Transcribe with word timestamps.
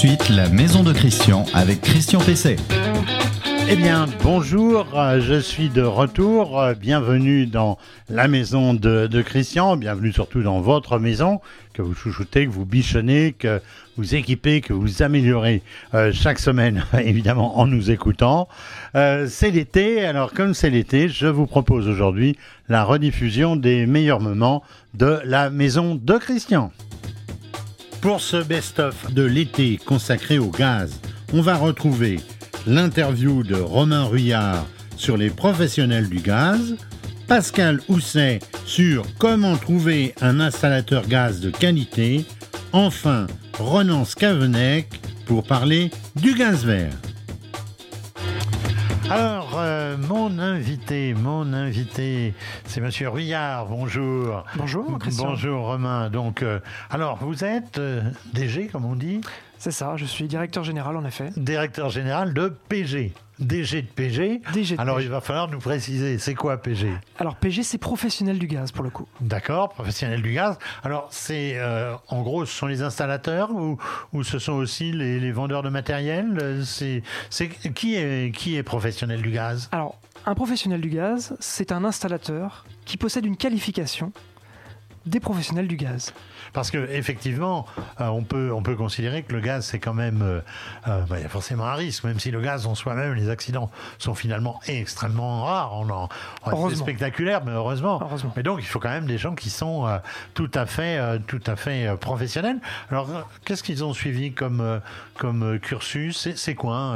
suite, 0.00 0.30
la 0.30 0.48
maison 0.48 0.82
de 0.82 0.94
Christian 0.94 1.44
avec 1.52 1.82
Christian 1.82 2.20
Pesset. 2.20 2.56
Eh 3.68 3.76
bien, 3.76 4.06
bonjour, 4.22 4.98
euh, 4.98 5.20
je 5.20 5.38
suis 5.38 5.68
de 5.68 5.82
retour. 5.82 6.58
euh, 6.58 6.72
Bienvenue 6.72 7.44
dans 7.44 7.76
la 8.08 8.26
maison 8.26 8.72
de, 8.72 9.20
Christian. 9.20 9.76
Bienvenue 9.76 10.10
surtout 10.10 10.42
dans 10.42 10.62
votre 10.62 10.98
maison, 10.98 11.42
que 11.74 11.82
vous 11.82 11.92
chouchoutez, 11.92 12.46
que 12.46 12.50
vous 12.50 12.64
bichonnez, 12.64 13.34
que 13.38 13.60
vous 13.98 14.14
équipez, 14.14 14.62
que 14.62 14.72
vous 14.72 15.02
améliorez 15.02 15.62
euh, 15.92 16.12
chaque 16.14 16.38
semaine, 16.38 16.82
évidemment, 16.98 17.58
en 17.58 17.66
nous 17.66 17.90
écoutant. 17.90 18.48
C'est 18.94 19.50
l'été, 19.50 20.06
alors 20.06 20.32
comme 20.32 20.54
c'est 20.54 20.70
l'été, 20.70 21.10
je 21.10 21.26
vous 21.26 21.46
propose 21.46 21.86
aujourd'hui 21.88 22.38
la 22.70 22.84
rediffusion 22.84 23.54
des 23.54 23.84
meilleurs 23.84 24.20
moments 24.20 24.62
de 24.94 25.20
la 25.26 25.50
maison 25.50 25.94
de 25.94 26.16
Christian. 26.16 26.72
Pour 28.00 28.22
ce 28.22 28.42
best-of 28.42 29.12
de 29.12 29.22
l'été 29.22 29.76
consacré 29.76 30.38
au 30.38 30.48
gaz, 30.48 30.98
on 31.34 31.42
va 31.42 31.56
retrouver 31.56 32.18
l'interview 32.66 33.42
de 33.42 33.56
Romain 33.56 34.04
Ruyard 34.04 34.66
sur 34.96 35.18
les 35.18 35.28
professionnels 35.28 36.08
du 36.08 36.20
gaz, 36.20 36.76
Pascal 37.28 37.80
Housset 37.88 38.40
sur 38.64 39.04
comment 39.18 39.56
trouver 39.56 40.14
un 40.22 40.40
installateur 40.40 41.06
gaz 41.06 41.40
de 41.40 41.50
qualité, 41.50 42.24
enfin 42.72 43.26
Ronan 43.58 44.06
Scavenec 44.06 44.88
pour 45.26 45.44
parler 45.44 45.90
du 46.16 46.34
gaz 46.34 46.64
vert. 46.64 46.96
Alors, 49.10 49.54
euh, 49.56 49.96
mon 49.96 50.38
invité, 50.38 51.14
mon 51.14 51.52
invité, 51.52 52.32
c'est 52.64 52.80
Monsieur 52.80 53.08
Ruyard. 53.08 53.66
Bonjour. 53.66 54.44
Bonjour, 54.54 54.98
Christian. 55.00 55.30
Bonjour 55.30 55.66
Romain. 55.66 56.10
Donc, 56.10 56.42
euh, 56.42 56.60
alors 56.90 57.16
vous 57.20 57.42
êtes 57.42 57.78
euh, 57.78 58.02
DG, 58.32 58.68
comme 58.68 58.84
on 58.84 58.94
dit, 58.94 59.20
C'est 59.60 59.70
ça, 59.72 59.92
je 59.96 60.06
suis 60.06 60.24
directeur 60.26 60.64
général 60.64 60.96
en 60.96 61.04
effet. 61.04 61.28
directeur 61.36 61.90
général 61.90 62.32
de 62.32 62.48
PG. 62.70 63.12
DG 63.38 63.82
de 63.82 63.86
PG. 63.88 64.40
DG 64.54 64.74
de 64.76 64.80
Alors 64.80 64.96
PG. 64.96 65.06
il 65.06 65.10
va 65.10 65.20
falloir 65.20 65.50
nous 65.50 65.58
préciser, 65.58 66.18
c'est 66.18 66.34
quoi 66.34 66.56
PG 66.56 66.90
Alors 67.18 67.36
PG, 67.36 67.62
c'est 67.62 67.76
professionnel 67.76 68.38
du 68.38 68.46
gaz 68.46 68.72
pour 68.72 68.82
le 68.84 68.88
coup. 68.90 69.06
D'accord, 69.20 69.68
professionnel 69.68 70.22
du 70.22 70.32
gaz. 70.32 70.58
Alors 70.82 71.08
c'est, 71.10 71.58
euh, 71.58 71.94
en 72.08 72.22
gros, 72.22 72.46
ce 72.46 72.54
sont 72.56 72.66
les 72.66 72.80
installateurs 72.80 73.50
ou, 73.50 73.76
ou 74.14 74.22
ce 74.24 74.38
sont 74.38 74.54
aussi 74.54 74.92
les, 74.92 75.20
les 75.20 75.30
vendeurs 75.32 75.62
de 75.62 75.68
matériel? 75.68 76.62
C'est, 76.64 77.02
c'est 77.28 77.48
qui 77.50 77.96
est 77.96 78.34
qui 78.34 78.56
est 78.56 78.62
professionnel 78.62 79.20
du 79.20 79.30
gaz? 79.30 79.68
Alors, 79.72 79.98
un 80.24 80.34
professionnel 80.34 80.80
du 80.80 80.88
gaz, 80.88 81.36
c'est 81.38 81.70
un 81.70 81.84
installateur 81.84 82.64
qui 82.86 82.96
possède 82.96 83.26
une 83.26 83.36
qualification 83.36 84.12
des 85.10 85.20
professionnels 85.20 85.68
du 85.68 85.76
gaz. 85.76 86.12
Parce 86.52 86.70
que 86.70 86.90
effectivement, 86.90 87.66
euh, 88.00 88.06
on 88.06 88.22
peut 88.22 88.50
on 88.52 88.62
peut 88.62 88.74
considérer 88.76 89.22
que 89.22 89.32
le 89.32 89.40
gaz 89.40 89.66
c'est 89.66 89.78
quand 89.78 89.94
même 89.94 90.22
euh, 90.22 90.40
euh, 90.88 91.02
bah, 91.08 91.18
il 91.18 91.22
y 91.22 91.24
a 91.24 91.28
forcément 91.28 91.64
un 91.66 91.74
risque, 91.74 92.04
même 92.04 92.18
si 92.18 92.30
le 92.30 92.40
gaz 92.40 92.66
en 92.66 92.74
soi-même, 92.74 93.14
les 93.14 93.28
accidents 93.28 93.70
sont 93.98 94.14
finalement 94.14 94.60
extrêmement 94.66 95.44
rares. 95.44 95.74
On 95.74 95.90
en, 95.90 96.08
c'est 96.68 96.76
spectaculaire, 96.76 97.44
mais 97.44 97.52
heureusement. 97.52 98.00
Heureusement. 98.02 98.32
Mais 98.36 98.42
donc 98.42 98.60
il 98.60 98.66
faut 98.66 98.78
quand 98.80 98.90
même 98.90 99.06
des 99.06 99.18
gens 99.18 99.34
qui 99.34 99.50
sont 99.50 99.86
euh, 99.86 99.98
tout 100.34 100.50
à 100.54 100.66
fait 100.66 101.18
tout 101.26 101.42
à 101.46 101.56
fait 101.56 101.96
professionnels. 102.00 102.58
Alors 102.90 103.08
qu'est-ce 103.44 103.62
qu'ils 103.62 103.84
ont 103.84 103.92
suivi 103.92 104.32
comme 104.32 104.80
comme 105.18 105.58
cursus? 105.58 106.28
C'est- 106.36 106.54
quoi 106.54 106.94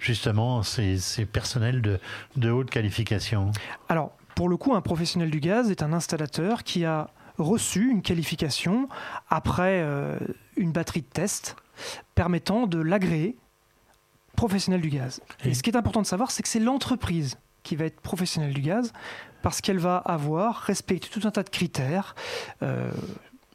justement 0.00 0.62
ces, 0.62 0.98
ces 0.98 1.26
personnels 1.26 1.82
de 1.82 1.98
de 2.36 2.50
haute 2.50 2.70
qualification? 2.70 3.50
Alors, 3.88 4.12
pour 4.34 4.48
le 4.48 4.56
coup, 4.56 4.74
un 4.74 4.80
professionnel 4.80 5.30
du 5.30 5.40
gaz 5.40 5.70
est 5.70 5.82
un 5.82 5.92
installateur 5.92 6.62
qui 6.62 6.84
a 6.84 7.08
reçu 7.38 7.90
une 7.90 8.02
qualification 8.02 8.88
après 9.30 9.80
euh, 9.82 10.18
une 10.56 10.72
batterie 10.72 11.02
de 11.02 11.06
tests 11.06 11.56
permettant 12.14 12.66
de 12.66 12.80
l'agréer 12.80 13.36
professionnel 14.36 14.80
du 14.80 14.88
gaz. 14.90 15.20
Et- 15.44 15.54
ce 15.54 15.62
qui 15.62 15.70
est 15.70 15.76
important 15.76 16.02
de 16.02 16.06
savoir, 16.06 16.30
c'est 16.30 16.42
que 16.42 16.48
c'est 16.48 16.60
l'entreprise 16.60 17.36
qui 17.62 17.76
va 17.76 17.84
être 17.84 18.00
professionnelle 18.00 18.52
du 18.54 18.60
gaz 18.62 18.92
parce 19.42 19.60
qu'elle 19.60 19.78
va 19.78 19.96
avoir 19.96 20.56
respecté 20.56 21.08
tout 21.08 21.26
un 21.26 21.30
tas 21.30 21.42
de 21.42 21.50
critères. 21.50 22.14
euh, 22.62 22.90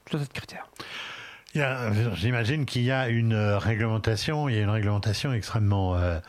tout 0.06 0.18
un 0.18 0.20
tas 0.22 0.26
de 0.26 0.34
critères. 0.34 0.68
J'imagine 2.16 2.66
qu'il 2.66 2.84
y 2.84 2.92
a 2.92 3.10
une 3.10 3.34
euh, 3.34 3.58
réglementation, 3.58 4.48
il 4.48 4.56
y 4.56 4.60
a 4.60 4.62
une 4.62 4.70
réglementation 4.70 5.34
extrêmement 5.34 5.96
euh, 5.96 6.20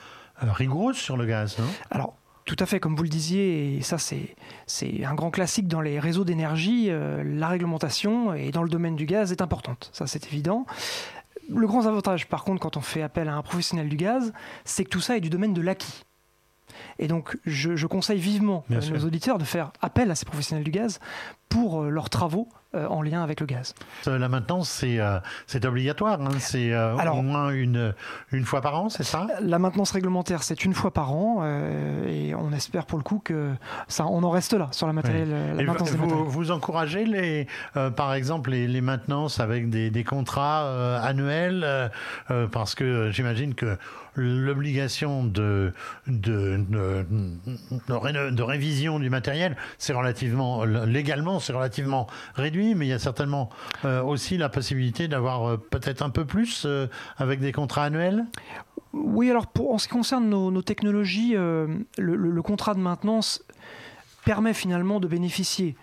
rigoureuse 0.43 0.97
sur 0.97 1.17
le 1.17 1.27
gaz, 1.27 1.59
non? 1.59 1.67
Alors, 1.91 2.17
tout 2.49 2.57
à 2.61 2.65
fait, 2.67 2.81
comme 2.81 2.97
vous 2.97 3.03
le 3.03 3.11
disiez, 3.11 3.77
et 3.77 3.83
ça 3.83 3.99
c'est 3.99 4.35
c'est 4.67 5.05
un 5.05 5.15
grand 5.15 5.31
classique 5.31 5.69
dans 5.69 5.83
les 5.83 6.01
réseaux 6.01 6.25
d'énergie, 6.25 6.87
euh, 6.89 7.23
la 7.23 7.49
réglementation 7.49 8.33
et 8.33 8.51
dans 8.51 8.63
le 8.63 8.71
domaine 8.71 8.97
du 8.97 9.05
gaz 9.05 9.33
est 9.33 9.43
importante, 9.43 9.91
ça 9.93 10.07
c'est 10.07 10.27
évident. 10.33 10.65
Le 11.51 11.67
grand 11.67 11.85
avantage 11.87 12.27
par 12.27 12.45
contre 12.45 12.61
quand 12.61 12.79
on 12.79 12.81
fait 12.81 13.03
appel 13.03 13.29
à 13.29 13.35
un 13.35 13.43
professionnel 13.43 13.91
du 13.91 13.97
gaz, 13.97 14.33
c'est 14.65 14.85
que 14.85 14.89
tout 14.89 15.01
ça 15.03 15.17
est 15.19 15.21
du 15.21 15.29
domaine 15.29 15.53
de 15.53 15.61
l'acquis. 15.61 16.05
Et 16.99 17.07
donc 17.07 17.37
je, 17.45 17.77
je 17.77 17.87
conseille 17.87 18.19
vivement 18.19 18.65
Bien 18.71 18.81
sûr. 18.81 18.95
nos 18.95 19.05
auditeurs 19.05 19.37
de 19.37 19.45
faire 19.45 19.71
appel 19.83 20.11
à 20.11 20.15
ces 20.15 20.25
professionnels 20.25 20.65
du 20.65 20.71
gaz 20.71 21.01
pour 21.49 21.83
euh, 21.83 21.89
leurs 21.91 22.11
travaux 22.11 22.49
euh, 22.75 22.87
en 22.89 23.01
lien 23.01 23.23
avec 23.23 23.41
le 23.41 23.47
gaz. 23.47 23.75
Euh, 24.07 24.19
La 24.19 24.29
maintenance, 24.29 24.69
c'est 24.69 24.99
euh, 25.01 25.19
obligatoire, 25.65 26.21
hein, 26.21 26.29
c'est 26.39 26.73
euh, 26.73 26.95
au 26.97 27.23
moins 27.23 27.51
une, 27.51 27.95
une 28.33 28.45
fois 28.45 28.61
par 28.61 28.79
an, 28.79 28.91
c'est 28.91 29.05
ça? 29.05 29.27
La 29.41 29.59
maintenance 29.59 29.93
réglementaire, 29.93 30.43
c'est 30.43 30.65
une 30.65 30.75
fois 30.75 30.91
par 30.93 31.13
an, 31.13 31.39
euh, 31.43 32.07
et 32.07 32.35
on 32.35 32.53
espère 32.53 32.85
pour 32.85 32.99
le 32.99 33.05
coup 33.05 33.21
que 33.25 33.53
ça, 33.89 34.07
on 34.07 34.23
en 34.23 34.31
reste 34.31 34.53
là 34.53 34.69
sur 34.73 34.87
la, 34.87 34.93
matériel, 34.93 35.31
la 35.57 35.63
Et 35.63 35.65
maintenance 35.65 35.93
vous, 35.93 36.29
vous 36.29 36.51
encouragez 36.51 37.07
les, 37.07 37.47
par 37.97 38.13
exemple 38.13 38.51
les, 38.51 38.67
les 38.69 38.81
maintenances 38.83 39.41
avec 39.41 39.71
des, 39.71 39.91
des 39.91 40.05
contrats 40.05 40.99
annuels 41.03 41.91
parce 42.53 42.75
que 42.75 43.11
j'imagine 43.11 43.55
que 43.55 43.79
l'obligation 44.15 45.25
de 45.25 45.73
de, 46.07 46.57
de, 46.69 47.07
de 47.89 47.93
ré- 47.95 48.33
de 48.33 48.43
révision 48.43 48.99
du 48.99 49.11
matériel, 49.11 49.57
c'est 49.79 49.93
relativement 49.93 50.65
légalement 50.65 51.38
c'est 51.41 51.53
relativement 51.53 52.07
réduit, 52.35 52.75
mais 52.75 52.87
il 52.87 52.89
y 52.91 52.93
a 52.93 52.99
certainement 52.99 53.51
euh, 53.85 54.03
aussi 54.03 54.39
la 54.39 54.49
possibilité 54.49 55.09
d'avoir 55.09 55.49
euh, 55.49 55.57
peut-être 55.57 56.03
un 56.03 56.11
peu 56.11 56.25
plus 56.25 56.65
euh, 56.67 56.87
avec 57.17 57.41
des 57.41 57.53
contrats 57.53 57.85
annuels. 57.85 58.25
Oui, 58.93 59.31
alors 59.31 59.47
pour, 59.47 59.73
en 59.73 59.79
ce 59.79 59.87
qui 59.87 59.95
concerne 59.95 60.29
nos, 60.29 60.63
technologies, 60.63 61.35
le, 61.35 62.41
contrat 62.43 62.75
de 62.75 62.81
maintenance 62.81 63.45
permet 64.25 64.55
finalement 64.55 64.99
de 64.99 65.07
bénéficier 65.07 65.77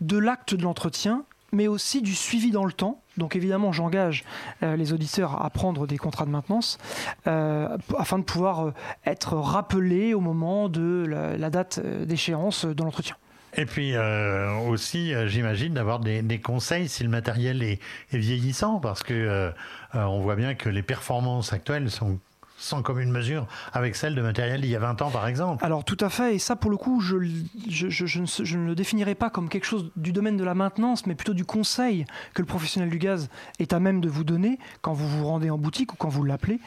de 0.00 0.18
l'acte 0.18 0.54
de 0.54 0.62
l'entretien, 0.64 1.24
mais 1.52 1.68
aussi 1.68 2.02
du 2.02 2.14
suivi 2.14 2.50
dans 2.50 2.64
le 2.64 2.72
temps. 2.72 3.00
Donc 3.16 3.36
évidemment, 3.36 3.70
j'engage 3.70 4.24
les 4.60 4.92
auditeurs 4.92 5.42
à 5.44 5.48
prendre 5.50 5.86
des 5.86 5.98
contrats 5.98 6.26
de 6.26 6.30
maintenance 6.30 6.78
afin 7.24 8.18
de 8.18 8.24
pouvoir 8.24 8.72
être 9.06 9.34
rappelés 9.34 10.14
au 10.14 10.20
moment 10.20 10.68
de 10.68 11.06
la, 11.08 11.36
la 11.36 11.50
date 11.50 11.80
d'échéance 12.04 12.64
de 12.64 12.82
l'entretien. 12.82 13.14
Et 13.56 13.66
puis 13.66 13.94
euh, 13.94 14.58
aussi, 14.68 15.14
euh, 15.14 15.26
j'imagine, 15.28 15.74
d'avoir 15.74 16.00
des, 16.00 16.40
conseils 16.40 16.88
si 16.88 17.02
le 17.02 17.08
matériel 17.08 17.62
est, 17.62 17.80
vieillissant, 18.12 18.80
parce 18.80 19.02
que 19.02 19.14
euh, 19.14 19.50
on 19.94 20.20
voit 20.20 20.36
bien 20.36 20.54
que 20.54 20.68
les 20.68 20.82
performances 20.82 21.52
actuelles 21.52 21.90
sont 21.90 22.18
sans 22.58 22.82
commune 22.82 23.10
mesure 23.10 23.46
avec 23.72 23.94
celles 23.94 24.16
de 24.16 24.20
matériel 24.20 24.60
d'il 24.60 24.70
y 24.70 24.76
a 24.76 24.80
20 24.80 25.00
ans, 25.02 25.10
par 25.10 25.28
exemple. 25.28 25.64
Alors 25.64 25.84
tout 25.84 25.96
à 26.00 26.08
fait, 26.08 26.34
et 26.34 26.38
ça 26.38 26.56
pour 26.56 26.70
le 26.70 26.76
coup, 26.76 27.00
je, 27.00 27.16
ne, 27.16 28.26
je 28.26 28.58
ne 28.58 28.66
le 28.66 28.74
définirais 28.74 29.14
pas 29.14 29.30
comme 29.30 29.48
quelque 29.48 29.64
chose 29.64 29.90
du 29.96 30.12
domaine 30.12 30.36
de 30.36 30.44
la 30.44 30.54
maintenance, 30.54 31.06
mais 31.06 31.14
plutôt 31.14 31.34
du 31.34 31.44
conseil 31.44 32.04
que 32.34 32.42
le 32.42 32.46
professionnel 32.46 32.90
du 32.90 32.98
gaz 32.98 33.30
est 33.60 33.72
à 33.72 33.78
même 33.78 34.00
de 34.00 34.08
vous 34.08 34.24
donner 34.24 34.58
quand 34.82 34.92
vous 34.92 35.08
vous 35.08 35.26
rendez 35.26 35.50
en 35.50 35.58
boutique 35.58 35.92
ou 35.92 35.96
quand 35.96 36.08
vous 36.08 36.24
l'appelez 36.24 36.58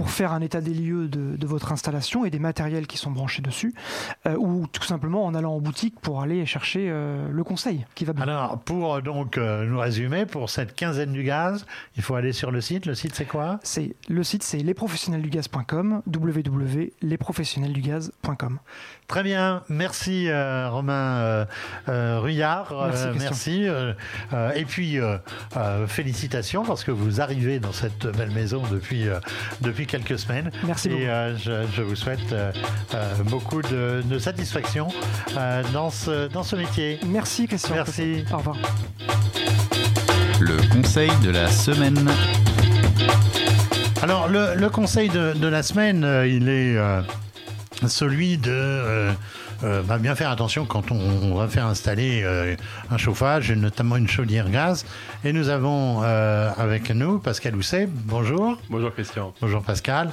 pour 0.00 0.10
faire 0.10 0.32
un 0.32 0.40
état 0.40 0.62
des 0.62 0.72
lieux 0.72 1.08
de, 1.08 1.36
de 1.36 1.46
votre 1.46 1.72
installation 1.72 2.24
et 2.24 2.30
des 2.30 2.38
matériels 2.38 2.86
qui 2.86 2.96
sont 2.96 3.10
branchés 3.10 3.42
dessus, 3.42 3.74
euh, 4.26 4.34
ou 4.38 4.66
tout 4.66 4.82
simplement 4.82 5.26
en 5.26 5.34
allant 5.34 5.52
en 5.52 5.60
boutique 5.60 6.00
pour 6.00 6.22
aller 6.22 6.46
chercher 6.46 6.86
euh, 6.88 7.28
le 7.30 7.44
conseil 7.44 7.84
qui 7.94 8.06
va 8.06 8.14
bien. 8.14 8.22
Alors, 8.22 8.58
pour 8.60 8.94
euh, 8.94 9.02
donc 9.02 9.36
euh, 9.36 9.66
nous 9.66 9.78
résumer, 9.78 10.24
pour 10.24 10.48
cette 10.48 10.74
quinzaine 10.74 11.12
du 11.12 11.22
gaz, 11.22 11.66
il 11.98 12.02
faut 12.02 12.14
aller 12.14 12.32
sur 12.32 12.50
le 12.50 12.62
site. 12.62 12.86
Le 12.86 12.94
site, 12.94 13.14
c'est 13.14 13.26
quoi? 13.26 13.60
C'est 13.62 13.94
le 14.08 14.24
site, 14.24 14.42
c'est 14.42 14.60
lesprofessionnelsdugaz.com, 14.60 16.00
www.lesprofessionnelsdugaz.com. 16.06 18.58
Très 19.06 19.22
bien, 19.22 19.64
merci 19.68 20.32
Romain 20.32 21.46
Ruyard, 21.88 22.72
Merci, 22.72 23.18
merci. 23.18 23.66
et 24.54 24.64
puis 24.64 24.96
félicitations 25.88 26.64
parce 26.64 26.84
que 26.84 26.92
vous 26.92 27.20
arrivez 27.20 27.58
dans 27.58 27.72
cette 27.72 28.06
belle 28.16 28.30
maison 28.30 28.62
depuis 28.70 29.06
depuis 29.62 29.88
quelques 29.90 30.18
semaines. 30.18 30.50
Merci 30.64 30.88
et 30.88 30.90
beaucoup. 30.92 31.04
euh, 31.04 31.36
je, 31.36 31.66
je 31.76 31.82
vous 31.82 31.96
souhaite 31.96 32.32
euh, 32.32 32.52
euh, 32.94 33.14
beaucoup 33.24 33.60
de, 33.62 34.02
de 34.04 34.18
satisfaction 34.18 34.88
euh, 35.36 35.62
dans 35.72 35.90
ce 35.90 36.28
dans 36.28 36.42
ce 36.42 36.56
métier. 36.56 36.98
Merci 37.06 37.46
Christian. 37.46 37.74
Merci. 37.74 38.24
Au 38.32 38.38
revoir. 38.38 38.56
Le 40.40 40.56
conseil 40.74 41.10
de 41.22 41.30
la 41.30 41.48
semaine. 41.48 42.08
Alors 44.02 44.28
le, 44.28 44.54
le 44.54 44.70
conseil 44.70 45.08
de, 45.10 45.34
de 45.34 45.46
la 45.46 45.62
semaine, 45.62 46.04
euh, 46.04 46.26
il 46.26 46.48
est 46.48 46.76
euh, 46.76 47.02
celui 47.88 48.38
de 48.38 48.50
euh, 48.50 49.12
euh, 49.62 49.82
va 49.84 49.98
bien 49.98 50.14
faire 50.14 50.30
attention 50.30 50.64
quand 50.64 50.90
on, 50.90 51.34
va 51.34 51.46
faire 51.48 51.66
installer 51.66 52.22
euh, 52.24 52.56
un 52.90 52.96
chauffage, 52.96 53.52
notamment 53.52 53.96
une 53.96 54.08
chaudière 54.08 54.48
gaz. 54.48 54.86
Et 55.22 55.32
nous 55.32 55.50
avons 55.50 56.00
euh, 56.02 56.50
avec 56.56 56.90
nous 56.90 57.18
Pascal 57.18 57.54
Housset. 57.54 57.86
Bonjour. 57.90 58.58
Bonjour 58.70 58.92
Christian. 58.92 59.34
Bonjour 59.40 59.62
Pascal. 59.62 60.12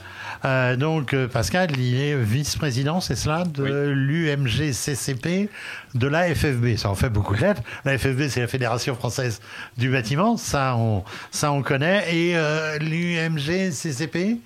donc 0.78 1.16
Pascal, 1.28 1.78
il 1.78 1.96
est 1.96 2.16
vice-président, 2.16 3.00
c'est 3.00 3.16
cela, 3.16 3.46
de 3.46 3.64
l'UMG-CCP 3.94 5.50
de 5.96 6.08
la 6.08 6.34
FFB. 6.36 6.76
Ça 6.76 6.90
en 6.90 6.96
fait 6.96 7.10
beaucoup 7.10 7.36
de 7.36 7.42
lettres. 7.42 7.62
La 7.86 7.98
FFB, 7.98 8.28
c'est 8.28 8.42
la 8.42 8.48
Fédération 8.48 8.96
française 8.96 9.42
du 9.78 9.90
bâtiment. 9.90 10.36
Ça, 10.38 10.76
on, 10.76 11.04
ça, 11.32 11.52
on 11.52 11.64
connaît. 11.64 12.14
Et 12.14 12.36
l'UMG-CCP 12.80 14.40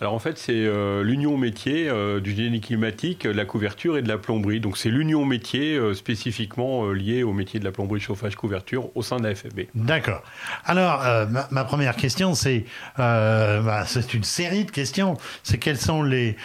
alors 0.00 0.12
en 0.12 0.18
fait, 0.18 0.36
c'est 0.36 0.52
euh, 0.52 1.02
l'union 1.02 1.38
métier 1.38 1.88
euh, 1.88 2.20
du 2.20 2.34
génie 2.34 2.60
climatique, 2.60 3.22
de 3.22 3.30
la 3.30 3.46
couverture 3.46 3.96
et 3.96 4.02
de 4.02 4.08
la 4.08 4.18
plomberie. 4.18 4.60
Donc 4.60 4.76
c'est 4.76 4.90
l'union 4.90 5.24
métier 5.24 5.76
euh, 5.76 5.94
spécifiquement 5.94 6.90
liée 6.90 7.22
au 7.22 7.32
métier 7.32 7.58
de 7.58 7.64
la 7.64 7.72
plomberie, 7.72 8.00
chauffage, 8.00 8.36
couverture 8.36 8.94
au 8.94 9.02
sein 9.02 9.16
de 9.16 9.26
la 9.26 9.34
FFB. 9.34 9.60
D'accord. 9.74 10.22
Alors 10.66 11.02
ma, 11.50 11.64
première 11.64 11.96
question, 11.96 12.34
c'est 12.34 12.66
bah, 12.98 13.84
c'est 13.86 14.12
une 14.12 14.24
série 14.24 14.64
de 14.66 14.70
questions. 14.70 15.16
C'est 15.42 15.58
quelles 15.58 15.78
sont 15.78 16.02
les, 16.02 16.36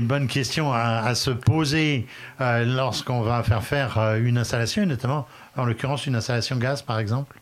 bonnes 0.00 0.28
questions 0.28 0.72
à, 0.72 1.02
à 1.04 1.14
se 1.16 1.30
poser 1.30 2.06
lorsqu'on 2.38 3.22
va 3.22 3.42
faire 3.42 3.64
faire 3.64 4.16
une 4.22 4.38
installation, 4.38 4.86
notamment 4.86 5.26
en 5.56 5.64
l'occurrence 5.64 6.06
une 6.06 6.14
installation 6.14 6.56
gaz 6.56 6.82
par 6.82 7.00
exemple? 7.00 7.40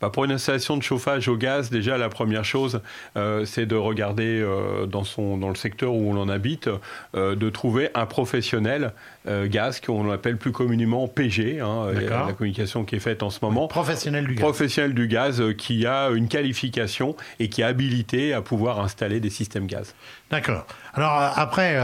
Bah, 0.00 0.08
pour 0.08 0.24
une 0.24 0.32
installation 0.32 0.76
de 0.78 0.82
chauffage 0.82 1.28
au 1.28 1.36
gaz, 1.36 1.68
déjà 1.70 1.98
la 1.98 2.08
première 2.08 2.44
chose, 2.44 2.80
euh, 3.16 3.44
c'est 3.44 3.66
de 3.66 3.76
regarder 3.76 4.40
euh, 4.40 4.86
dans, 4.86 5.04
son, 5.04 5.36
dans 5.36 5.50
le 5.50 5.54
secteur 5.54 5.92
où 5.92 6.10
on 6.10 6.16
en 6.16 6.28
habite, 6.30 6.70
euh, 7.14 7.36
de 7.36 7.50
trouver 7.50 7.90
un 7.94 8.06
professionnel 8.06 8.92
gaz 9.26 9.80
qu'on 9.80 10.10
appelle 10.10 10.38
plus 10.38 10.50
communément 10.50 11.06
PG, 11.06 11.60
hein, 11.60 11.88
la 11.92 12.32
communication 12.32 12.84
qui 12.84 12.96
est 12.96 13.00
faite 13.00 13.22
en 13.22 13.28
ce 13.28 13.38
moment. 13.42 13.68
Professionnel 13.68 14.26
du 14.26 14.34
gaz. 14.34 14.42
Professionnel 14.42 14.94
du 14.94 15.08
gaz 15.08 15.42
qui 15.58 15.84
a 15.84 16.08
une 16.08 16.26
qualification 16.26 17.14
et 17.38 17.50
qui 17.50 17.60
est 17.60 17.64
habilité 17.64 18.32
à 18.32 18.40
pouvoir 18.40 18.80
installer 18.80 19.20
des 19.20 19.28
systèmes 19.28 19.66
gaz. 19.66 19.94
D'accord. 20.30 20.66
Alors 20.94 21.12
après, 21.36 21.78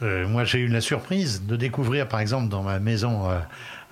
moi 0.00 0.44
j'ai 0.44 0.60
eu 0.60 0.68
la 0.68 0.80
surprise 0.80 1.44
de 1.44 1.56
découvrir 1.56 2.08
par 2.08 2.20
exemple 2.20 2.48
dans 2.48 2.62
ma 2.62 2.78
maison 2.78 3.28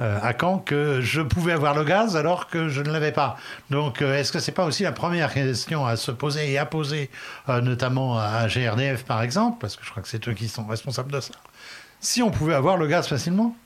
à 0.00 0.32
Caen 0.38 0.58
que 0.58 1.00
je 1.00 1.22
pouvais 1.22 1.52
avoir 1.52 1.75
le 1.75 1.84
gaz 1.84 2.16
alors 2.16 2.48
que 2.48 2.69
je 2.69 2.82
ne 2.82 2.90
l'avais 2.90 3.12
pas. 3.12 3.37
Donc, 3.70 4.02
euh, 4.02 4.19
est-ce 4.19 4.32
que 4.32 4.38
c'est 4.38 4.52
pas 4.52 4.64
aussi 4.64 4.82
la 4.82 4.93
première 4.93 5.32
question 5.32 5.87
à 5.87 5.96
se 5.96 6.10
poser 6.10 6.52
et 6.52 6.58
à 6.58 6.66
poser, 6.66 7.10
euh, 7.48 7.60
notamment 7.60 8.19
à 8.19 8.46
GRDF 8.46 9.04
par 9.04 9.22
exemple, 9.22 9.58
parce 9.60 9.76
que 9.76 9.84
je 9.84 9.90
crois 9.90 10.02
que 10.02 10.08
c'est 10.08 10.28
eux 10.28 10.34
qui 10.34 10.48
sont 10.48 10.66
responsables 10.66 11.12
de 11.12 11.20
ça. 11.20 11.34
Si 12.00 12.22
on 12.22 12.31
pouvait 12.31 12.54
avoir 12.54 12.76
le 12.76 12.87
gaz 12.87 13.06
facilement 13.08 13.56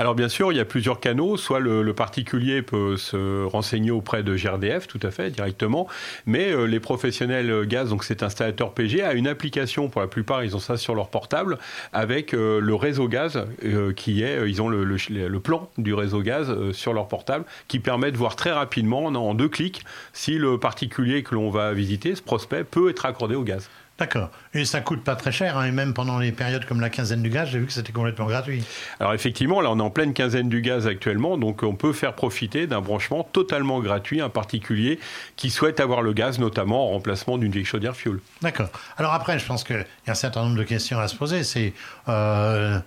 alors 0.00 0.14
bien 0.14 0.28
sûr, 0.28 0.52
il 0.52 0.56
y 0.56 0.60
a 0.60 0.64
plusieurs 0.64 1.00
canaux. 1.00 1.36
Soit 1.36 1.58
le, 1.58 1.92
particulier 1.92 2.62
peut 2.62 2.96
se 2.96 3.44
renseigner 3.44 3.90
auprès 3.90 4.22
de 4.22 4.36
GRDF, 4.36 4.86
tout 4.86 5.00
à 5.02 5.10
fait, 5.10 5.30
directement. 5.30 5.88
Mais 6.24 6.52
euh, 6.52 6.66
les 6.66 6.78
professionnels 6.78 7.66
gaz, 7.66 7.90
donc 7.90 8.04
cet 8.04 8.22
installateur 8.22 8.72
PG, 8.72 9.02
a 9.02 9.14
une 9.14 9.26
application, 9.26 9.88
pour 9.88 10.00
la 10.00 10.06
plupart, 10.06 10.44
ils 10.44 10.54
ont 10.54 10.60
ça 10.60 10.76
sur 10.76 10.94
leur 10.94 11.08
portable, 11.08 11.58
avec 11.92 12.32
euh, 12.32 12.60
le 12.60 12.74
réseau 12.76 13.08
gaz, 13.08 13.44
euh, 13.64 13.92
qui 13.92 14.22
est, 14.22 14.48
ils 14.48 14.62
ont 14.62 14.68
le, 14.68 14.84
le, 14.84 15.40
plan 15.40 15.68
du 15.78 15.94
réseau 15.94 16.20
gaz 16.20 16.70
sur 16.70 16.92
leur 16.92 17.08
portable, 17.08 17.44
qui 17.66 17.80
permet 17.80 18.12
de 18.12 18.16
voir 18.16 18.36
très 18.36 18.52
rapidement, 18.52 19.06
en 19.06 19.34
deux 19.34 19.48
clics, 19.48 19.82
si 20.12 20.38
le 20.38 20.58
particulier 20.58 21.24
que 21.24 21.34
l'on 21.34 21.50
va 21.50 21.72
visiter, 21.72 22.14
ce 22.14 22.22
prospect, 22.22 22.62
peut 22.62 22.90
être 22.90 23.04
accordé 23.04 23.34
au 23.34 23.42
gaz. 23.42 23.68
D'accord. 23.98 24.30
Et 24.54 24.64
ça 24.64 24.80
coûte 24.80 25.02
pas 25.02 25.16
très 25.16 25.32
cher, 25.32 25.58
hein, 25.58 25.64
et 25.64 25.72
même 25.72 25.92
pendant 25.92 26.20
les 26.20 26.30
périodes 26.30 26.64
comme 26.64 26.80
la 26.80 26.88
quinzaine 26.88 27.20
du 27.20 27.30
gaz, 27.30 27.48
j'ai 27.50 27.58
vu 27.58 27.66
que 27.66 27.72
c'était 27.72 27.92
complètement 27.92 28.26
gratuit. 28.26 28.62
Alors 29.00 29.12
effectivement, 29.12 29.60
là 29.60 29.70
on 29.72 29.78
est 29.80 29.82
en 29.82 29.90
pleine 29.90 30.14
quinzaine 30.14 30.48
du 30.48 30.60
gaz 30.60 30.86
actuellement, 30.86 31.36
donc 31.36 31.64
on 31.64 31.74
peut 31.74 31.92
faire 31.92 32.14
profiter 32.14 32.68
d'un 32.68 32.80
branchement 32.80 33.24
totalement 33.24 33.80
gratuit, 33.80 34.20
un 34.20 34.28
particulier 34.28 35.00
qui 35.34 35.50
souhaite 35.50 35.80
avoir 35.80 36.02
le 36.02 36.12
gaz, 36.12 36.38
notamment 36.38 36.86
en 36.86 36.90
remplacement 36.90 37.38
d'une 37.38 37.50
vieille 37.50 37.64
chaudière 37.64 37.96
fuel. 37.96 38.20
D'accord. 38.40 38.68
Alors 38.98 39.14
après, 39.14 39.38
je 39.40 39.44
pense 39.44 39.64
qu'il 39.64 39.84
y 40.06 40.08
a 40.08 40.12
un 40.12 40.14
certain 40.14 40.44
nombre 40.44 40.56
de 40.56 40.64
questions 40.64 41.00
à 41.00 41.08
se 41.08 41.16
poser. 41.16 41.42
C'est 41.42 41.72
euh, 42.08 42.78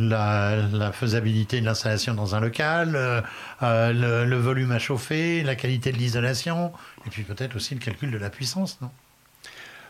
la, 0.00 0.90
faisabilité 0.92 1.60
de 1.60 1.64
l'installation 1.64 2.14
dans 2.14 2.34
un 2.34 2.40
local, 2.40 2.96
euh, 2.96 3.20
euh, 3.62 4.24
le 4.24 4.36
volume 4.36 4.72
à 4.72 4.80
chauffer, 4.80 5.44
la 5.44 5.54
qualité 5.54 5.92
de 5.92 5.96
l'isolation, 5.96 6.72
et 7.06 7.10
puis 7.10 7.22
peut-être 7.22 7.54
aussi 7.54 7.74
le 7.74 7.80
calcul 7.80 8.10
de 8.10 8.18
la 8.18 8.30
puissance, 8.30 8.80
non? 8.80 8.90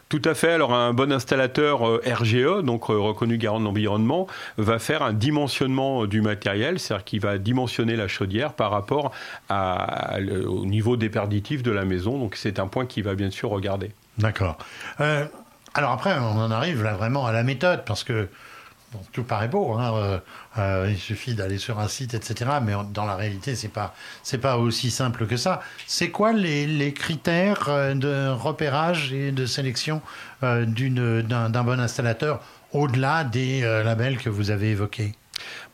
Tout 0.08 0.22
à 0.24 0.34
fait. 0.34 0.52
Alors 0.52 0.72
un 0.72 0.92
bon 0.92 1.12
installateur 1.12 1.86
euh, 1.88 2.02
RGE, 2.06 2.62
donc 2.62 2.90
euh, 2.90 2.98
reconnu 2.98 3.38
garant 3.38 3.58
de 3.58 3.64
l'environnement, 3.64 4.28
va 4.56 4.78
faire 4.78 5.02
un 5.02 5.12
dimensionnement 5.12 6.04
euh, 6.04 6.06
du 6.06 6.20
matériel, 6.20 6.78
c'est-à-dire 6.78 7.04
qu'il 7.04 7.20
va 7.20 7.38
dimensionner 7.38 7.96
la 7.96 8.06
chaudière 8.06 8.52
par 8.52 8.70
rapport 8.70 9.12
au 9.50 10.64
niveau 10.64 10.96
déperditif 10.96 11.62
de 11.62 11.72
la 11.72 11.84
maison. 11.84 12.18
Donc 12.18 12.36
c'est 12.36 12.60
un 12.60 12.68
point 12.68 12.86
qu'il 12.86 13.02
va 13.02 13.14
bien 13.14 13.30
sûr 13.30 13.50
regarder. 13.50 13.90
D'accord. 14.18 14.58
alors 14.98 15.92
après, 15.92 16.16
on 16.18 16.38
en 16.38 16.50
arrive 16.50 16.82
là 16.82 16.94
vraiment 16.94 17.26
à 17.26 17.32
la 17.32 17.42
méthode, 17.42 17.84
parce 17.84 18.04
que 18.04 18.28
tout 19.12 19.24
paraît 19.24 19.48
beau. 19.48 19.72
Hein, 19.72 20.20
euh, 20.58 20.88
il 20.90 20.98
suffit 20.98 21.34
d'aller 21.34 21.58
sur 21.58 21.78
un 21.78 21.88
site, 21.88 22.14
etc. 22.14 22.50
Mais 22.62 22.72
dans 22.92 23.04
la 23.04 23.16
réalité, 23.16 23.54
c'est 23.54 23.68
pas 23.68 23.94
pas 24.40 24.58
aussi 24.58 24.90
simple 24.90 25.26
que 25.26 25.36
ça. 25.36 25.60
C'est 25.86 26.10
quoi 26.10 26.32
les, 26.32 26.92
critères 26.92 27.68
euh, 27.68 27.94
de 27.94 28.28
repérage 28.28 29.12
et 29.12 29.32
de 29.32 29.46
sélection 29.46 30.02
d'un 30.42 31.64
bon 31.64 31.80
installateur 31.80 32.42
au-delà 32.72 33.24
des 33.24 33.62
labels 33.62 34.18
que 34.18 34.28
vous 34.28 34.50
avez 34.50 34.70
évoqués? 34.70 35.14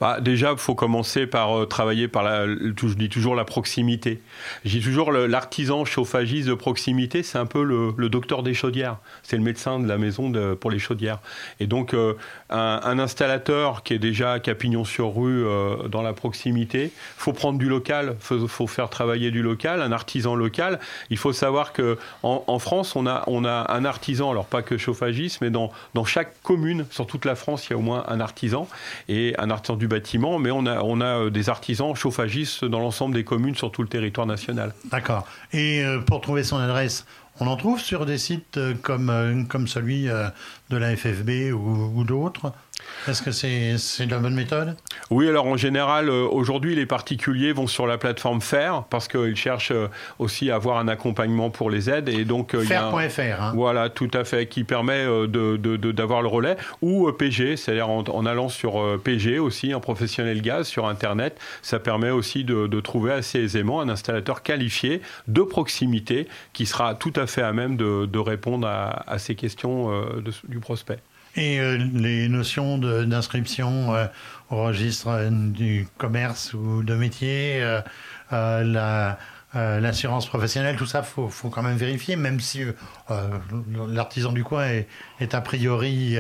Bah, 0.00 0.20
Déjà, 0.20 0.52
il 0.52 0.58
faut 0.58 0.74
commencer 0.74 1.26
par 1.26 1.58
euh, 1.58 1.66
travailler 1.66 2.08
par, 2.08 2.22
la, 2.22 2.46
je 2.46 2.94
dis 2.94 3.08
toujours, 3.08 3.34
la 3.34 3.44
proximité. 3.44 4.20
J'ai 4.64 4.80
toujours 4.80 5.12
l'artisan 5.12 5.84
chauffagiste 5.84 6.48
de 6.48 6.54
proximité, 6.54 7.22
c'est 7.22 7.38
un 7.38 7.46
peu 7.46 7.62
le, 7.62 8.08
docteur 8.08 8.42
des 8.42 8.54
chaudières. 8.54 8.98
C'est 9.22 9.36
le 9.36 9.42
médecin 9.42 9.78
de 9.78 9.88
la 9.88 9.98
maison 9.98 10.32
pour 10.60 10.70
les 10.70 10.78
chaudières. 10.78 11.20
Et 11.60 11.66
donc, 11.66 11.94
euh, 11.94 12.14
un, 12.50 12.98
installateur 12.98 13.82
qui 13.82 13.94
est 13.94 13.98
déjà 13.98 14.38
Capignon 14.38 14.84
sur 14.84 15.14
rue 15.14 15.44
euh, 15.44 15.88
dans 15.88 16.02
la 16.02 16.12
proximité, 16.12 16.92
faut 17.16 17.32
prendre 17.32 17.58
du 17.58 17.68
local, 17.68 18.16
faut, 18.20 18.46
faut 18.48 18.66
faire 18.66 18.90
travailler 18.90 19.30
du 19.30 19.42
local, 19.42 19.80
un 19.80 19.92
artisan 19.92 20.34
local. 20.34 20.78
Il 21.10 21.16
faut 21.16 21.32
savoir 21.32 21.72
que 21.72 21.98
en, 22.22 22.58
France, 22.58 22.96
on 22.96 23.06
a, 23.06 23.24
on 23.26 23.44
a 23.44 23.72
un 23.72 23.84
artisan, 23.84 24.30
alors 24.30 24.46
pas 24.46 24.62
que 24.62 24.76
chauffagiste, 24.76 25.40
mais 25.40 25.50
dans, 25.50 25.72
dans 25.94 26.04
chaque 26.04 26.40
commune, 26.42 26.86
sur 26.90 27.06
toute 27.06 27.24
la 27.24 27.34
France, 27.34 27.66
il 27.66 27.70
y 27.70 27.74
a 27.74 27.78
au 27.78 27.82
moins 27.82 28.04
un 28.08 28.20
artisan. 28.20 28.68
Et 29.08 29.34
un 29.38 29.50
artisan 29.52 29.76
du 29.76 29.88
bâtiment, 29.88 30.38
mais 30.38 30.50
on 30.50 30.66
a, 30.66 30.82
on 30.82 31.00
a 31.00 31.24
euh, 31.24 31.30
des 31.30 31.48
artisans 31.48 31.94
chauffagistes 31.94 32.64
dans 32.64 32.80
l'ensemble 32.80 33.14
des 33.14 33.24
communes 33.24 33.54
sur 33.54 33.70
tout 33.70 33.82
le 33.82 33.88
territoire 33.88 34.26
national. 34.26 34.74
D'accord. 34.90 35.26
Et 35.52 35.84
euh, 35.84 36.00
pour 36.00 36.20
trouver 36.20 36.42
son 36.42 36.58
adresse, 36.58 37.06
on 37.40 37.46
en 37.46 37.56
trouve 37.56 37.80
sur 37.80 38.06
des 38.06 38.18
sites 38.18 38.58
euh, 38.58 38.74
comme, 38.74 39.46
comme 39.48 39.68
celui 39.68 40.04
de 40.04 40.76
la 40.76 40.96
FFB 40.96 41.54
ou 41.54 42.04
d'autres? 42.04 42.52
Est-ce 43.08 43.22
que 43.22 43.32
c'est 43.32 44.06
la 44.06 44.18
bonne 44.18 44.34
méthode? 44.34 44.76
Oui, 45.10 45.28
alors 45.28 45.46
en 45.46 45.56
général, 45.56 46.08
euh, 46.08 46.24
aujourd'hui, 46.24 46.76
les 46.76 46.86
particuliers 46.86 47.52
vont 47.52 47.66
sur 47.66 47.86
la 47.86 47.98
plateforme 47.98 48.40
FAIR 48.40 48.84
parce 48.84 49.08
qu'ils 49.08 49.34
cherchent 49.34 49.72
euh, 49.72 49.88
aussi 50.20 50.50
à 50.50 50.54
avoir 50.54 50.78
un 50.78 50.86
accompagnement 50.86 51.50
pour 51.50 51.68
les 51.68 51.90
aides. 51.90 52.08
Et 52.08 52.24
donc, 52.24 52.54
euh. 52.54 52.62
Hein. 53.40 53.52
Voilà, 53.54 53.88
tout 53.88 54.10
à 54.14 54.24
fait, 54.24 54.46
qui 54.46 54.62
permet 54.62 55.04
d'avoir 55.26 56.22
le 56.22 56.28
relais. 56.28 56.56
Ou 56.80 57.10
PG, 57.10 57.56
c'est-à-dire 57.56 57.88
en, 57.88 58.26
allant 58.26 58.48
sur 58.48 58.80
PG 59.02 59.38
aussi, 59.38 59.72
un 59.72 59.80
professionnel 59.80 60.40
gaz 60.40 60.68
sur 60.68 60.86
Internet. 60.86 61.38
Ça 61.60 61.80
permet 61.80 62.10
aussi 62.10 62.44
de, 62.44 62.80
trouver 62.80 63.12
assez 63.12 63.40
aisément 63.40 63.80
un 63.80 63.88
installateur 63.88 64.42
qualifié 64.42 65.02
de 65.28 65.42
proximité 65.42 66.26
qui 66.52 66.66
sera 66.66 66.94
tout 66.94 67.12
à 67.16 67.26
fait 67.26 67.42
à 67.42 67.52
même 67.52 67.76
de, 67.76 68.18
répondre 68.18 68.66
à, 68.66 69.18
ces 69.18 69.34
questions 69.34 69.90
du 70.48 70.60
prospect. 70.60 70.98
Et 71.36 71.58
euh, 71.60 71.78
les 71.94 72.28
notions 72.28 72.78
d'inscription 72.78 73.94
euh, 73.94 74.06
au 74.50 74.64
registre 74.64 75.08
euh, 75.08 75.30
du 75.30 75.86
commerce 75.96 76.52
ou 76.52 76.82
de 76.82 76.94
métier, 76.94 77.62
la 78.30 79.18
l'assurance 79.54 80.26
professionnelle, 80.26 80.76
tout 80.76 80.86
ça, 80.86 81.02
faut, 81.02 81.28
faut 81.28 81.50
quand 81.50 81.62
même 81.62 81.76
vérifier, 81.76 82.16
même 82.16 82.40
si 82.40 82.62
l'artisan 83.86 84.32
du 84.32 84.44
coin 84.44 84.64
est, 85.20 85.34
a 85.34 85.42
priori 85.42 86.16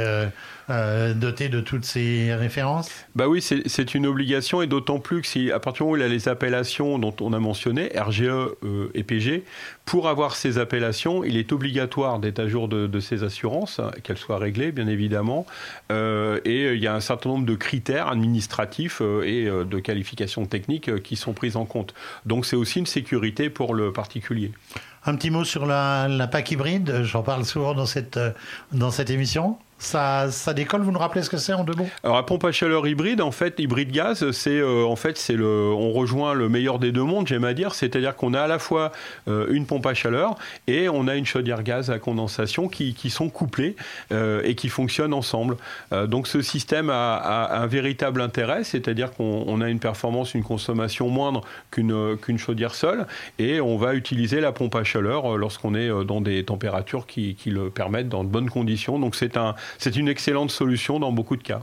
doté 0.68 1.48
de 1.48 1.60
toutes 1.62 1.86
ces 1.86 2.34
références. 2.34 2.90
Bah 3.14 3.28
oui, 3.28 3.40
c'est 3.40 3.94
une 3.94 4.06
obligation 4.06 4.60
et 4.60 4.66
d'autant 4.66 4.98
plus 4.98 5.22
que 5.22 5.26
si 5.26 5.50
à 5.50 5.60
partir 5.60 5.86
du 5.86 5.92
moment 5.92 5.92
où 5.94 5.96
il 5.96 6.02
a 6.02 6.08
les 6.08 6.28
appellations 6.28 6.98
dont 6.98 7.16
on 7.22 7.32
a 7.32 7.38
mentionné, 7.38 7.90
RGE 7.98 8.50
et 8.92 9.02
PG, 9.02 9.44
pour 9.84 10.08
avoir 10.08 10.36
ces 10.36 10.58
appellations, 10.58 11.24
il 11.24 11.36
est 11.36 11.52
obligatoire 11.52 12.18
d'être 12.18 12.38
à 12.38 12.48
jour 12.48 12.68
de, 12.68 13.00
ces 13.00 13.24
assurances, 13.24 13.80
qu'elles 14.02 14.18
soient 14.18 14.38
réglées, 14.38 14.72
bien 14.72 14.86
évidemment, 14.86 15.44
et 15.90 16.72
il 16.72 16.78
y 16.78 16.86
a 16.86 16.94
un 16.94 17.00
certain 17.00 17.30
nombre 17.30 17.46
de 17.46 17.54
critères 17.54 18.08
administratifs 18.08 19.02
et 19.24 19.46
de 19.46 19.78
qualifications 19.80 20.46
techniques 20.46 21.02
qui 21.02 21.16
sont 21.16 21.32
prises 21.32 21.56
en 21.56 21.64
compte. 21.64 21.94
Donc 22.26 22.46
c'est 22.46 22.56
aussi 22.56 22.78
une 22.78 22.86
sécurité 22.86 23.50
pour 23.50 23.74
le 23.74 23.92
particulier. 23.92 24.52
Un 25.04 25.16
petit 25.16 25.30
mot 25.30 25.44
sur 25.44 25.66
la, 25.66 26.06
la 26.06 26.28
PAC 26.28 26.52
hybride, 26.52 27.02
j'en 27.02 27.22
parle 27.22 27.44
souvent 27.44 27.74
dans 27.74 27.86
cette, 27.86 28.20
dans 28.70 28.92
cette 28.92 29.10
émission. 29.10 29.58
Ça, 29.82 30.54
décolle. 30.54 30.82
Vous 30.82 30.92
nous 30.92 30.98
rappelez 30.98 31.22
ce 31.22 31.30
que 31.30 31.36
c'est 31.36 31.52
en 31.52 31.64
deux 31.64 31.74
mots? 31.74 31.88
Alors 32.04 32.16
la 32.16 32.22
pompe 32.22 32.44
à 32.44 32.52
chaleur 32.52 32.86
hybride, 32.86 33.20
en 33.20 33.30
fait, 33.30 33.58
hybride 33.58 33.90
gaz, 33.90 34.30
c'est 34.30 34.58
euh, 34.58 34.84
en 34.84 34.96
fait 34.96 35.18
c'est 35.18 35.34
le, 35.34 35.46
on 35.46 35.92
rejoint 35.92 36.34
le 36.34 36.48
meilleur 36.48 36.78
des 36.78 36.92
deux 36.92 37.02
mondes, 37.02 37.26
j'aime 37.26 37.44
à 37.44 37.54
dire, 37.54 37.74
c'est-à-dire 37.74 38.16
qu'on 38.16 38.34
a 38.34 38.42
à 38.42 38.46
la 38.46 38.58
fois 38.58 38.92
euh, 39.28 39.46
une 39.50 39.66
pompe 39.66 39.86
à 39.86 39.94
chaleur 39.94 40.36
et 40.66 40.88
on 40.88 41.08
a 41.08 41.16
une 41.16 41.26
chaudière 41.26 41.62
gaz 41.62 41.90
à 41.90 41.98
condensation 41.98 42.68
qui, 42.68 42.94
qui 42.94 43.10
sont 43.10 43.28
couplées 43.28 43.76
euh, 44.12 44.42
et 44.44 44.54
qui 44.54 44.68
fonctionnent 44.68 45.14
ensemble. 45.14 45.56
donc 46.06 46.26
ce 46.26 46.42
système 46.42 46.90
a, 46.90 47.16
a, 47.16 47.60
un 47.60 47.66
véritable 47.66 48.20
intérêt, 48.20 48.64
c'est-à-dire 48.64 49.12
qu'on 49.12 49.44
on 49.46 49.60
a 49.60 49.68
une 49.68 49.80
performance, 49.80 50.34
une 50.34 50.44
consommation 50.44 51.08
moindre 51.08 51.42
qu'une 51.70 52.16
qu'une 52.16 52.38
chaudière 52.38 52.74
seule 52.74 53.06
et 53.38 53.60
on 53.60 53.76
va 53.76 53.94
utiliser 53.94 54.40
la 54.40 54.52
pompe 54.52 54.74
à 54.74 54.84
chaleur 54.84 55.36
lorsqu'on 55.36 55.74
est 55.74 55.88
dans 56.04 56.20
des 56.20 56.44
températures 56.44 57.06
qui, 57.06 57.34
qui 57.34 57.50
le 57.50 57.70
permettent 57.70 58.08
dans 58.08 58.24
de 58.24 58.28
bonnes 58.28 58.50
conditions. 58.50 58.98
Donc 58.98 59.14
c'est 59.16 59.36
un 59.36 59.54
c'est 59.78 59.96
une 59.96 60.08
excellente 60.08 60.50
solution 60.50 60.98
dans 60.98 61.12
beaucoup 61.12 61.36
de 61.36 61.42
cas. 61.42 61.62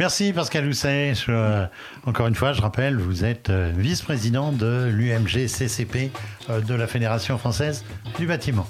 Merci 0.00 0.32
Pascal 0.32 0.66
Housset. 0.66 1.12
Euh, 1.28 1.66
encore 2.04 2.26
une 2.26 2.34
fois, 2.34 2.52
je 2.52 2.60
rappelle, 2.60 2.96
vous 2.96 3.24
êtes 3.24 3.48
euh, 3.48 3.70
vice-président 3.76 4.50
de 4.50 4.90
l'UMG 4.92 5.46
CCP 5.46 6.10
euh, 6.50 6.60
de 6.60 6.74
la 6.74 6.88
Fédération 6.88 7.38
française 7.38 7.84
du 8.18 8.26
bâtiment. 8.26 8.66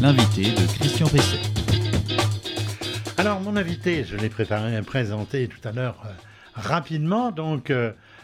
L'invité 0.00 0.42
de 0.52 0.64
Christian 0.78 1.08
Pesset. 1.08 1.40
Alors, 3.16 3.40
mon 3.40 3.56
invité, 3.56 4.04
je 4.04 4.16
l'ai 4.16 4.28
préparé, 4.28 4.80
présenté 4.82 5.48
tout 5.48 5.68
à 5.68 5.72
l'heure 5.72 6.00
rapidement. 6.54 7.32
Donc, 7.32 7.72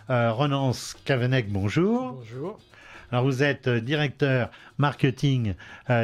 Renance 0.08 0.96
Cavenec, 1.04 1.50
bonjour. 1.50 2.12
Bonjour. 2.12 2.60
Alors, 3.10 3.24
vous 3.24 3.42
êtes 3.42 3.68
directeur 3.68 4.50
marketing, 4.78 5.54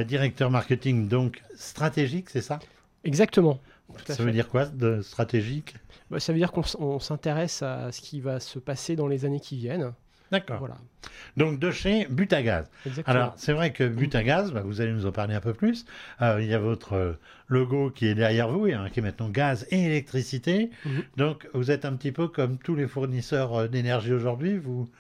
directeur 0.06 0.50
marketing 0.50 1.06
donc 1.08 1.40
stratégique, 1.56 2.30
c'est 2.30 2.42
ça? 2.42 2.58
Exactement. 3.06 3.58
ça 4.06 4.22
veut 4.22 4.32
dire 4.32 4.48
quoi 4.48 4.66
de 4.66 5.00
stratégique? 5.00 5.74
Bah, 6.10 6.20
Ça 6.20 6.32
veut 6.32 6.38
dire 6.38 6.52
qu'on 6.52 6.98
s'intéresse 7.00 7.62
à 7.62 7.90
ce 7.92 8.00
qui 8.00 8.20
va 8.20 8.40
se 8.40 8.58
passer 8.58 8.96
dans 8.96 9.08
les 9.08 9.24
années 9.24 9.40
qui 9.40 9.56
viennent. 9.56 9.92
D'accord. 10.32 10.58
Voilà. 10.58 10.76
Donc 11.36 11.60
de 11.60 11.70
chez 11.70 12.06
Butagaz. 12.10 12.64
Exactement. 12.84 13.16
Alors 13.16 13.34
c'est 13.36 13.52
vrai 13.52 13.72
que 13.72 13.86
Butagaz, 13.86 14.50
bah, 14.52 14.62
vous 14.64 14.80
allez 14.80 14.92
nous 14.92 15.06
en 15.06 15.12
parler 15.12 15.34
un 15.34 15.40
peu 15.40 15.54
plus. 15.54 15.86
Euh, 16.20 16.38
il 16.40 16.48
y 16.48 16.54
a 16.54 16.58
votre 16.58 16.94
euh, 16.94 17.12
logo 17.46 17.90
qui 17.90 18.06
est 18.06 18.14
derrière 18.14 18.48
vous, 18.48 18.66
hein, 18.66 18.88
qui 18.92 18.98
est 18.98 19.02
maintenant 19.02 19.28
gaz 19.28 19.66
et 19.70 19.84
électricité. 19.84 20.70
Mhm. 20.84 21.02
Donc 21.16 21.48
vous 21.54 21.70
êtes 21.70 21.84
un 21.84 21.92
petit 21.94 22.10
peu 22.10 22.26
comme 22.26 22.58
tous 22.58 22.74
les 22.74 22.88
fournisseurs 22.88 23.54
euh, 23.54 23.68
d'énergie 23.68 24.12
aujourd'hui. 24.12 24.58
Vous, 24.58 24.90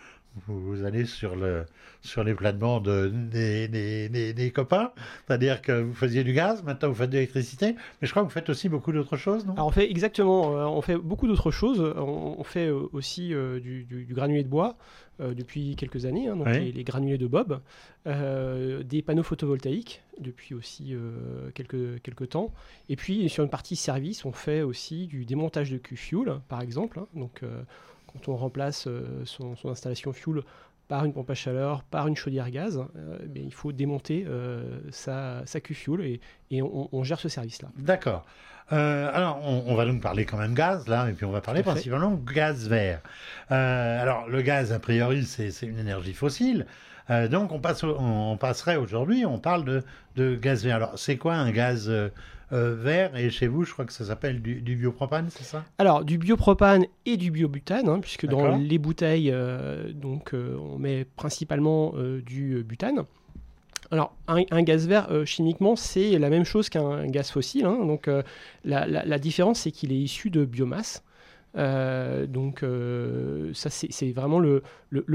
vous 0.46 0.84
allez 0.84 1.04
sur, 1.06 1.36
le, 1.36 1.64
sur 2.02 2.22
les 2.24 2.34
planements 2.34 2.80
de, 2.80 3.08
des, 3.08 3.68
des, 3.68 4.32
des, 4.32 4.50
copains, 4.50 4.92
c'est-à-dire 5.26 5.62
que 5.62 5.72
vous 5.80 5.94
faisiez 5.94 6.24
du 6.24 6.32
gaz, 6.32 6.62
maintenant 6.62 6.88
vous 6.88 6.94
faites 6.94 7.10
de 7.10 7.14
l'électricité, 7.14 7.74
mais 8.00 8.06
je 8.06 8.10
crois 8.10 8.22
que 8.22 8.28
vous 8.28 8.32
faites 8.32 8.50
aussi 8.50 8.68
beaucoup 8.68 8.92
d'autres 8.92 9.16
choses, 9.16 9.46
non? 9.46 9.54
Alors 9.54 9.66
on 9.66 9.70
fait 9.70 9.90
exactement, 9.90 10.56
euh, 10.56 10.64
on 10.64 10.82
fait 10.82 10.96
beaucoup 10.96 11.26
d'autres 11.26 11.50
choses. 11.50 11.80
On, 11.96 12.44
fait 12.44 12.68
euh, 12.68 12.88
aussi 12.92 13.34
euh, 13.34 13.60
du, 13.60 13.84
du, 13.84 14.14
granulé 14.14 14.42
de 14.42 14.48
bois 14.48 14.76
depuis 15.18 15.76
quelques 15.76 16.04
années, 16.04 16.28
hein, 16.28 16.36
donc 16.36 16.46
les, 16.48 16.84
granulés 16.84 17.16
de 17.16 17.26
Bob, 17.26 17.62
des 18.04 19.00
panneaux 19.00 19.22
photovoltaïques 19.22 20.02
depuis 20.20 20.54
aussi 20.54 20.94
quelques, 21.54 22.02
quelques 22.02 22.28
temps, 22.28 22.52
et 22.90 22.96
puis 22.96 23.26
sur 23.30 23.42
une 23.42 23.48
partie 23.48 23.76
service, 23.76 24.26
on 24.26 24.32
fait 24.32 24.60
aussi 24.60 25.06
du 25.06 25.24
démontage 25.24 25.70
de 25.70 25.78
Q-Fuel, 25.78 26.40
par 26.48 26.60
exemple, 26.60 26.98
hein, 26.98 27.06
donc 27.14 27.40
quand 28.16 28.32
on 28.32 28.36
remplace 28.36 28.86
euh, 28.86 29.22
son, 29.24 29.54
installation 29.64 30.12
fuel 30.12 30.42
par 30.88 31.04
une 31.04 31.12
pompe 31.12 31.30
à 31.30 31.34
chaleur, 31.34 31.82
par 31.82 32.06
une 32.06 32.16
chaudière 32.16 32.50
gaz, 32.50 32.78
euh, 32.96 33.18
il 33.34 33.52
faut 33.52 33.72
démonter 33.72 34.24
euh, 34.26 34.78
sa, 34.90 35.42
sa 35.44 35.60
Q-Fuel 35.60 36.00
et, 36.00 36.20
et 36.50 36.62
on, 36.62 37.02
gère 37.02 37.18
ce 37.18 37.28
service-là. 37.28 37.68
D'accord. 37.76 38.24
alors, 38.70 39.40
on, 39.44 39.74
va 39.74 39.84
donc 39.84 40.00
parler 40.00 40.24
quand 40.24 40.38
même 40.38 40.54
gaz, 40.54 40.86
là, 40.86 41.08
et 41.08 41.12
puis 41.12 41.24
on 41.24 41.32
va 41.32 41.40
parler 41.40 41.64
principalement 41.64 42.12
gaz 42.12 42.68
vert. 42.68 43.00
alors, 43.48 44.28
le 44.28 44.42
gaz, 44.42 44.72
a 44.72 44.78
priori, 44.78 45.24
c'est 45.24 45.50
une 45.62 45.80
énergie 45.80 46.14
fossile. 46.14 46.66
donc, 47.08 47.50
on, 47.50 47.58
passe, 47.58 47.82
on 47.82 48.36
passerait 48.38 48.76
aujourd'hui, 48.76 49.26
on 49.26 49.40
parle 49.40 49.64
de, 49.64 49.82
de, 50.14 50.36
gaz 50.36 50.64
vert. 50.64 50.76
Alors, 50.76 50.96
c'est 50.96 51.16
quoi 51.16 51.34
un 51.34 51.50
gaz 51.50 51.90
euh, 52.52 52.76
vert 52.76 53.16
et 53.16 53.28
chez 53.30 53.48
vous, 53.48 53.64
je 53.64 53.72
crois 53.72 53.84
que 53.84 53.92
ça 53.92 54.04
s'appelle 54.04 54.40
du, 54.40 54.76
biopropane, 54.76 55.28
c'est 55.30 55.42
ça? 55.42 55.64
Alors, 55.78 56.04
du 56.04 56.16
biopropane 56.16 56.86
et 57.04 57.16
du 57.16 57.32
biobutane, 57.32 57.88
hein, 57.88 57.98
puisque 58.00 58.26
dans 58.26 58.56
les 58.56 58.78
bouteilles, 58.78 59.32
euh, 59.32 59.92
donc, 59.92 60.32
euh, 60.32 60.56
on 60.56 60.78
met 60.78 61.04
principalement 61.16 61.94
du 62.24 62.62
butane. 62.62 63.04
Alors, 63.90 64.14
un, 64.28 64.62
gaz 64.62 64.86
vert, 64.86 65.08
chimiquement, 65.24 65.76
c'est 65.76 66.18
la 66.18 66.30
même 66.30 66.44
chose 66.44 66.68
qu'un 66.68 67.06
gaz 67.06 67.30
fossile. 67.30 67.66
Hein. 67.66 67.84
donc, 67.84 68.08
la, 68.64 69.18
différence, 69.18 69.60
c'est 69.60 69.72
qu'il 69.72 69.92
est 69.92 69.98
issu 69.98 70.30
de 70.30 70.44
biomasse. 70.44 71.02
donc 71.54 72.64
ça 73.54 73.70
c'est 73.70 74.12
vraiment 74.12 74.38
le, 74.38 74.62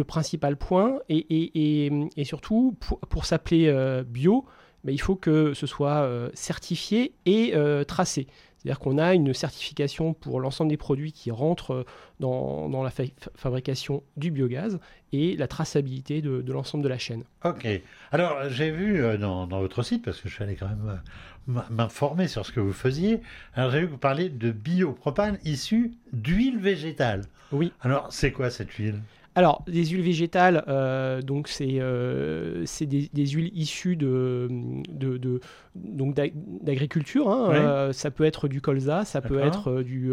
principal 0.03 0.57
point 0.57 0.99
et, 1.09 1.91
surtout 2.23 2.75
pour 3.09 3.25
s'appeler 3.25 4.03
bio, 4.05 4.45
il 4.87 5.01
faut 5.01 5.15
que 5.15 5.53
ce 5.53 5.67
soit 5.67 6.01
euh, 6.01 6.29
certifié 6.33 7.13
et 7.25 7.51
euh, 7.55 7.83
tracé. 7.83 8.27
C'est-à-dire 8.57 8.79
qu'on 8.79 8.99
a 8.99 9.15
une 9.15 9.33
certification 9.33 10.13
pour 10.13 10.39
l'ensemble 10.39 10.69
des 10.69 10.77
produits 10.77 11.11
qui 11.11 11.31
rentrent 11.31 11.73
euh, 11.73 11.85
dans, 12.19 12.83
la 12.83 12.91
fabrication 13.35 14.03
du 14.17 14.29
biogaz 14.29 14.79
et 15.13 15.35
la 15.35 15.47
traçabilité 15.47 16.21
de, 16.21 16.51
l'ensemble 16.51 16.83
de 16.83 16.89
la 16.89 16.99
chaîne. 16.99 17.23
Ok. 17.43 17.67
Alors, 18.11 18.49
j'ai 18.49 18.69
vu 18.69 19.01
dans, 19.17 19.47
votre 19.47 19.81
site, 19.81 20.03
parce 20.03 20.21
que 20.21 20.29
je 20.29 20.35
suis 20.35 20.43
allé 20.43 20.55
quand 20.55 20.67
même 20.67 21.01
m'informer 21.47 22.27
sur 22.27 22.45
ce 22.45 22.51
que 22.51 22.59
vous 22.59 22.71
faisiez, 22.71 23.19
alors 23.55 23.71
j'ai 23.71 23.79
vu 23.79 23.87
que 23.87 23.91
vous 23.91 23.97
parliez 23.97 24.29
de 24.29 24.51
biopropane 24.51 25.39
issu 25.43 25.93
d'huile 26.13 26.59
végétale. 26.59 27.23
Oui. 27.51 27.73
Alors, 27.81 28.13
c'est 28.13 28.31
quoi 28.31 28.51
cette 28.51 28.71
huile? 28.73 29.01
Alors, 29.33 29.63
des 29.65 29.85
huiles 29.85 30.01
végétales, 30.01 30.65
euh, 30.67 31.21
donc 31.21 31.47
c'est 31.47 31.77
euh, 31.79 32.65
des, 32.81 33.27
huiles 33.27 33.51
issues 33.53 33.95
de, 33.95 34.49
de, 34.89 35.39
donc 35.75 36.15
d'agriculture. 36.15 37.29
Hein, 37.29 37.51
euh, 37.53 37.93
ça 37.93 38.11
peut 38.11 38.25
être 38.25 38.49
du 38.49 38.59
colza, 38.59 39.05
ça 39.05 39.21
peut 39.21 39.39
être 39.39 39.81
du 39.81 40.11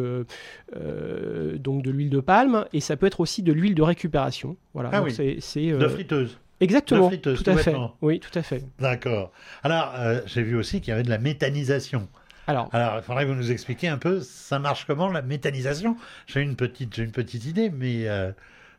donc 1.58 1.82
de 1.82 1.90
l'huile 1.90 2.10
de 2.10 2.20
palme 2.20 2.64
et 2.72 2.80
ça 2.80 2.96
peut 2.96 3.06
être 3.06 3.20
aussi 3.20 3.42
de 3.42 3.52
l'huile 3.52 3.75
de 3.75 3.82
récupération. 3.82 4.56
Voilà. 4.72 4.90
Ah 4.92 5.02
oui. 5.02 5.12
C'est 5.40 5.70
de 5.72 5.88
friteuse. 5.88 6.38
Exactement. 6.60 7.06
De 7.06 7.08
friteuse, 7.08 7.42
tout, 7.42 7.50
à 7.50 7.56
fait. 7.56 7.75
Oui, 8.02 8.20
tout 8.20 8.37
à 8.37 8.42
fait. 8.42 8.64
D'accord. 8.78 9.32
Alors, 9.64 9.94
j'ai 10.26 10.42
vu 10.42 10.56
aussi 10.56 10.80
qu'il 10.80 10.90
y 10.90 10.92
avait 10.92 11.02
de 11.02 11.10
la 11.10 11.18
méthanisation. 11.18 12.08
Alors, 12.46 12.70
Alors, 12.72 12.94
il 12.96 13.02
faudrait 13.02 13.25
que 13.25 13.30
vous 13.30 13.37
nous 13.37 13.50
expliquiez 13.50 13.88
un 13.88 13.98
peu, 13.98 14.20
ça 14.20 14.58
marche 14.58 14.87
comment 14.87 15.08
la 15.08 15.20
méthanisation? 15.22 15.96
J'ai 16.26 16.40
une 16.40 16.56
petite, 16.56 16.96
une 16.96 17.10
petite 17.10 17.44
idée, 17.44 17.68
mais 17.68 18.06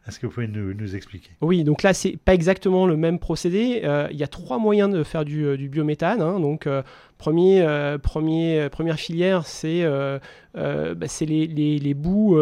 est-ce 0.08 0.20
que 0.20 0.26
vous 0.26 0.34
pouvez 0.34 0.48
nous, 0.48 0.96
expliquer? 0.96 1.32
Oui, 1.42 1.64
donc 1.64 1.84
là, 1.84 1.94
c'est 1.94 2.18
pas 2.18 2.34
exactement 2.34 2.88
le 2.88 2.98
même 2.98 3.20
procédé. 3.20 3.82
Euh, 3.84 4.08
il 4.12 4.18
y 4.18 4.24
a 4.24 4.28
trois 4.28 4.58
moyens 4.58 4.92
de 4.92 5.04
faire 5.04 5.26
du, 5.26 5.46
euh, 5.46 5.56
biométhane. 5.56 6.22
Hein. 6.22 6.40
donc, 6.40 6.68
euh, 7.20 7.98
premier, 7.98 7.98
premier, 8.02 8.70
première 8.70 8.98
filière, 8.98 9.46
c'est 9.46 9.84
bah, 9.84 11.08
les, 11.22 11.48
les, 11.48 11.80
les, 11.80 11.94
bouts 11.94 12.40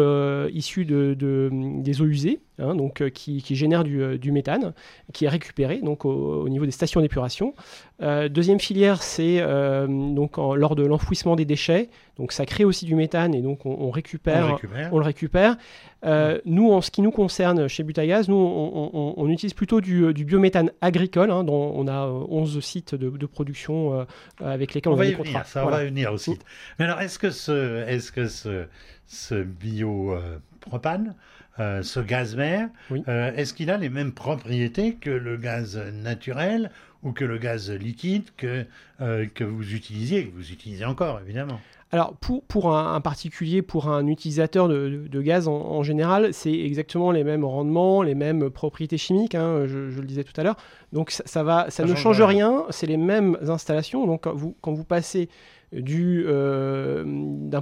issus 0.52 0.84
de, 0.84 1.16
des 1.82 2.00
eaux 2.00 2.06
usées. 2.06 2.40
Hein, 2.60 2.74
donc, 2.74 3.00
euh, 3.00 3.08
qui, 3.08 3.40
génère 3.54 3.84
euh, 3.86 4.18
du, 4.18 4.32
méthane, 4.32 4.72
qui 5.12 5.26
est 5.26 5.28
récupéré 5.28 5.80
donc, 5.80 6.04
au, 6.04 6.48
niveau 6.48 6.66
des 6.66 6.72
stations 6.72 7.00
d'épuration. 7.00 7.54
Euh, 8.02 8.28
deuxième 8.28 8.58
filière, 8.58 9.02
c'est 9.02 9.38
donc 9.88 10.36
lors 10.36 10.74
de 10.74 10.84
l'enfouissement 10.84 11.36
des 11.36 11.44
déchets. 11.44 11.88
Donc 12.16 12.32
ça 12.32 12.46
crée 12.46 12.64
aussi 12.64 12.84
du 12.84 12.96
méthane 12.96 13.32
et 13.32 13.42
donc 13.42 13.64
on, 13.64 13.90
récupère, 13.90 14.58
on 14.90 14.98
le 14.98 15.04
récupère. 15.04 15.56
Nous, 16.44 16.72
en 16.72 16.80
ce 16.80 16.90
qui 16.90 17.00
nous 17.00 17.12
concerne 17.12 17.68
chez 17.68 17.84
Butagaz, 17.84 18.28
nous, 18.28 18.36
on, 18.36 19.28
utilise 19.28 19.54
plutôt 19.54 19.80
du, 19.80 20.12
biométhane 20.24 20.72
agricole, 20.80 21.30
hein, 21.30 21.44
dont 21.44 21.72
on 21.76 21.86
a 21.86 22.06
11 22.06 22.58
sites 22.60 22.94
de, 22.94 23.26
production 23.26 24.04
avec 24.40 24.67
lesquels 24.74 24.92
on, 24.92 24.96
va 24.96 25.04
a 25.04 25.06
des 25.06 25.14
contrats. 25.14 25.44
ça, 25.44 25.66
on 25.66 25.70
va 25.70 25.84
venir 25.84 26.12
au 26.12 26.18
site. 26.18 26.44
Mais 26.78 26.84
alors, 26.84 27.00
est-ce 27.00 27.18
que 27.18 27.30
ce, 27.30 27.86
est-ce 27.86 28.12
que 28.12 28.28
ce, 28.28 28.66
ce 29.06 29.42
biopropane 29.42 31.14
euh, 31.60 31.82
ce 31.82 31.98
gaz 31.98 32.36
vert, 32.36 32.68
euh, 32.92 33.32
est-ce 33.34 33.52
qu'il 33.52 33.68
a 33.70 33.78
les 33.78 33.88
mêmes 33.88 34.12
propriétés 34.12 34.94
que 34.94 35.10
le 35.10 35.36
gaz 35.36 35.76
naturel 35.76 36.70
ou 37.02 37.10
que 37.10 37.24
le 37.24 37.36
gaz 37.38 37.72
liquide 37.72 38.28
que, 38.36 38.64
euh, 39.00 39.26
que 39.34 39.42
vous 39.42 39.74
utilisiez, 39.74 40.26
que 40.26 40.36
vous 40.36 40.52
utilisez 40.52 40.84
encore 40.84 41.20
évidemment? 41.20 41.60
Alors 41.90 42.14
pour, 42.16 42.44
pour 42.44 42.76
un, 42.76 43.00
particulier, 43.00 43.62
pour 43.62 43.88
un 43.88 44.06
utilisateur 44.06 44.68
de, 44.68 45.06
de, 45.08 45.22
gaz 45.22 45.48
en, 45.48 45.82
général, 45.82 46.34
c'est 46.34 46.52
exactement 46.52 47.12
les 47.12 47.24
mêmes 47.24 47.44
rendements, 47.44 48.02
les 48.02 48.14
mêmes 48.14 48.50
propriétés 48.50 48.98
chimiques, 48.98 49.34
hein, 49.34 49.64
je, 49.66 49.98
le 49.98 50.06
disais 50.06 50.22
tout 50.22 50.38
à 50.38 50.44
l'heure. 50.44 50.56
Donc 50.92 51.10
ça, 51.10 51.22
ça 51.24 51.42
va, 51.42 51.70
ça, 51.70 51.84
ne 51.84 51.94
change 51.94 52.20
rien, 52.20 52.64
c'est 52.68 52.86
les 52.86 52.98
mêmes 52.98 53.38
installations. 53.48 54.06
Donc 54.06 54.26
vous, 54.26 54.54
quand 54.60 54.74
vous 54.74 54.84
passez 54.84 55.30
d'un 55.72 57.04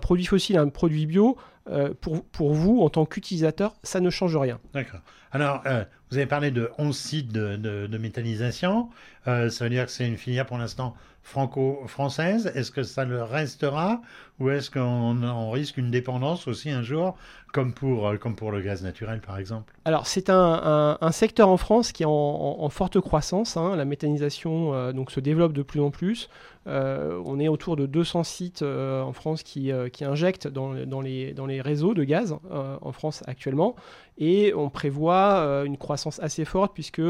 produit 0.01 0.27
fossile 0.27 0.59
à 0.59 0.63
un 0.63 0.69
produit 0.69 1.07
bio, 1.07 1.37
euh, 1.69 1.93
pour, 2.01 2.25
pour, 2.25 2.53
vous, 2.53 2.81
en 2.81 2.91
tant 2.91 3.07
qu'utilisateur, 3.07 3.75
ça 3.83 4.01
ne 4.01 4.11
change 4.11 4.37
rien. 4.37 4.59
D'accord. 4.73 5.01
Alors, 5.33 5.63
euh, 5.67 5.85
vous 6.11 6.17
avez 6.17 6.27
parlé 6.27 6.51
de 6.51 6.71
11 6.79 6.97
sites 6.97 7.33
de, 7.33 7.57
de, 7.57 7.99
méthanisation. 7.99 8.89
ça 9.25 9.49
veut 9.61 9.71
dire 9.71 9.87
que 9.87 9.93
c'est 9.93 10.07
une 10.07 10.17
filière 10.17 10.47
pour 10.47 10.59
l'instant 10.59 10.95
franco-française. 11.27 12.53
Est-ce 12.55 12.71
que 12.71 12.85
ça 12.85 13.05
le 13.05 13.21
restera 13.21 14.01
ou 14.39 14.49
est-ce 14.51 14.71
qu'on 14.71 15.51
risque 15.51 15.77
une 15.77 15.91
dépendance 15.91 16.47
aussi 16.47 16.71
un 16.71 16.83
jour, 16.83 17.17
comme 17.53 17.73
pour, 17.73 18.07
euh, 18.07 18.17
comme 18.17 18.37
pour 18.37 18.53
le 18.53 18.61
gaz 18.61 18.85
naturel 18.85 19.21
par 19.21 19.37
exemple? 19.37 19.75
Alors 19.85 20.07
c'est 20.07 20.31
un, 20.31 20.97
un, 21.01 21.13
secteur 21.13 21.49
en 21.49 21.57
France 21.57 21.91
qui 21.91 22.05
est 22.05 22.09
en, 22.09 22.69
forte 22.69 23.01
croissance. 23.01 23.57
Hein. 23.57 23.75
La 23.75 23.85
méthanisation 23.85 24.73
euh, 24.73 24.93
donc, 24.93 25.11
se 25.11 25.19
développe 25.19 25.53
de 25.53 25.63
plus 25.63 25.81
en 25.81 25.91
plus. 25.91 26.29
Euh, 26.69 27.21
on 27.25 27.41
est 27.41 27.49
autour 27.49 27.75
de 27.75 27.87
200 27.87 28.23
sites 28.23 28.63
en 28.63 29.13
France 29.13 29.43
qui, 29.43 29.73
qui 29.93 30.05
injectent 30.05 30.47
dans, 30.47 30.75
dans, 30.87 31.01
les, 31.01 31.33
dans 31.33 31.47
les 31.47 31.61
réseaux 31.61 31.95
de 31.95 32.05
gaz 32.05 32.37
en 32.53 32.93
France 32.93 33.25
actuellement. 33.27 33.75
Et 34.19 34.55
on 34.55 34.71
prévoit 34.71 35.65
une 35.65 35.77
croissance 35.77 36.21
assez 36.21 36.45
forte 36.45 36.73
puisque 36.73 37.03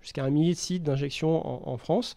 jusqu'à 0.00 0.24
un 0.24 0.30
millier 0.30 0.54
de 0.54 0.58
sites 0.58 0.82
d'injection 0.82 1.68
en, 1.68 1.72
en 1.72 1.76
France. 1.76 2.16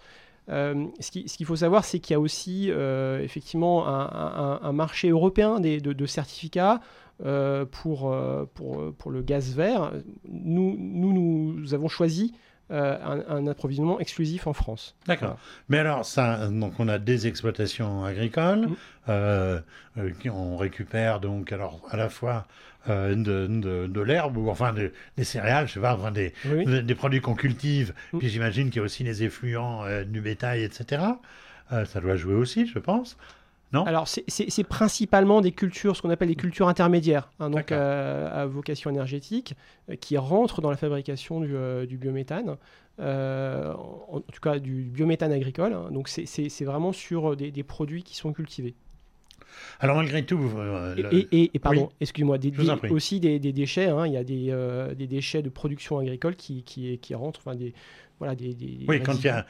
Euh, 0.49 0.87
ce 0.99 1.11
qu'il 1.11 1.45
faut 1.45 1.55
savoir, 1.55 1.85
c'est 1.85 1.99
qu'il 1.99 2.13
y 2.13 2.17
a 2.17 2.19
aussi 2.19 2.67
euh, 2.69 3.21
effectivement 3.21 3.87
un, 3.87 4.71
marché 4.73 5.09
européen 5.09 5.59
de, 5.59 6.05
certificats 6.05 6.81
euh, 7.23 7.65
pour, 7.65 8.11
le 8.11 9.21
gaz 9.21 9.55
vert. 9.55 9.93
Nous, 10.27 10.75
nous 10.77 11.73
avons 11.73 11.87
choisi 11.87 12.33
un, 12.69 13.47
approvisionnement 13.47 13.99
exclusif 13.99 14.47
en 14.47 14.53
France. 14.53 14.95
D'accord. 15.05 15.37
Mais 15.69 15.77
alors, 15.77 16.05
ça, 16.05 16.47
donc 16.47 16.79
on 16.79 16.87
a 16.87 16.97
des 16.97 17.27
exploitations 17.27 18.03
agricoles, 18.03 18.69
mmh. 19.07 20.11
qui 20.19 20.29
on 20.29 20.57
récupère 20.57 21.19
donc 21.19 21.51
alors 21.51 21.81
à 21.91 21.97
la 21.97 22.09
fois 22.09 22.47
euh, 22.89 23.15
de, 23.15 23.87
de, 23.87 24.01
l'herbe 24.01 24.35
ou 24.35 24.49
enfin 24.49 24.73
des 24.73 25.23
céréales, 25.23 25.69
je 25.69 25.75
sais 25.75 25.79
pas, 25.79 25.95
enfin 25.95 26.11
des, 26.11 26.33
des 26.81 26.95
produits 26.95 27.21
qu'on 27.21 27.33
cultive. 27.33 27.93
Mm. 28.11 28.19
Puis 28.19 28.27
j'imagine 28.27 28.69
qu'il 28.69 28.77
y 28.77 28.79
a 28.81 28.83
aussi 28.83 29.05
les 29.05 29.23
effluents 29.23 29.85
euh, 29.85 30.03
du 30.03 30.19
bétail, 30.19 30.63
etc. 30.63 31.01
Euh, 31.71 31.85
ça 31.85 32.01
doit 32.01 32.17
jouer 32.17 32.33
aussi, 32.33 32.67
je 32.67 32.79
pense. 32.79 33.15
Non 33.73 33.83
Alors, 33.85 34.07
c'est 34.07 34.63
principalement 34.63 35.41
des 35.41 35.51
cultures, 35.51 35.95
ce 35.95 36.01
qu'on 36.01 36.09
appelle 36.09 36.27
des 36.29 36.35
cultures 36.35 36.67
intermédiaires, 36.67 37.31
hein, 37.39 37.49
donc 37.49 37.71
à 37.71 38.45
vocation 38.45 38.89
énergétique, 38.89 39.55
qui 39.99 40.17
rentrent 40.17 40.61
dans 40.61 40.69
la 40.69 40.77
fabrication 40.77 41.41
du, 41.41 41.55
du 41.87 41.97
biométhane, 41.97 42.57
en, 42.99 44.21
tout 44.31 44.41
cas 44.41 44.59
du 44.59 44.83
biométhane 44.83 45.31
agricole. 45.31 45.73
Hein. 45.73 45.89
donc, 45.91 46.07
c'est 46.07 46.65
vraiment 46.65 46.93
sur 46.93 47.35
des, 47.35 47.51
des, 47.51 47.63
produits 47.63 48.03
qui 48.03 48.15
sont 48.15 48.31
cultivés. 48.31 48.75
Alors 49.79 49.95
malgré 49.97 50.23
tout... 50.23 50.39
Euh, 50.57 50.95
et, 51.31 51.59
pardon, 51.59 51.89
excuse-moi, 51.99 52.37
aussi 52.89 53.19
des, 53.19 53.39
déchets, 53.39 53.87
hein. 53.87 54.05
il 54.07 54.13
y 54.13 54.17
a 54.17 54.23
des, 54.23 54.47
euh, 54.49 54.93
des, 54.93 55.07
déchets 55.07 55.41
de 55.41 55.49
production 55.49 55.99
agricole 55.99 56.35
qui, 56.35 56.63
qui, 56.63 56.97
qui 56.99 57.15
rentrent, 57.15 57.41
enfin 57.45 57.55
des... 57.55 57.73
Voilà, 58.19 58.35
des, 58.35 58.55
oui, 58.87 59.01
quand 59.01 59.15
il, 59.15 59.25
y 59.25 59.29
a, 59.29 59.45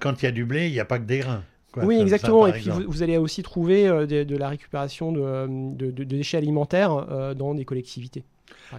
quand, 0.00 0.22
il 0.22 0.24
y 0.24 0.28
a 0.28 0.32
du 0.32 0.44
blé, 0.46 0.68
il 0.68 0.72
n'y 0.72 0.80
a 0.80 0.84
pas 0.84 0.98
que 0.98 1.04
des 1.04 1.18
grains. 1.18 1.44
Oui, 1.82 2.00
exactement. 2.00 2.46
et 2.46 2.52
puis 2.52 2.70
vous, 2.70 3.02
allez 3.02 3.16
aussi 3.16 3.42
trouver 3.42 3.88
euh, 3.88 4.06
de, 4.06 4.36
la 4.36 4.48
récupération 4.48 5.12
de, 5.12 5.46
de, 5.74 6.04
déchets 6.04 6.38
alimentaires 6.38 7.34
dans 7.34 7.54
des 7.54 7.64
collectivités. 7.64 8.24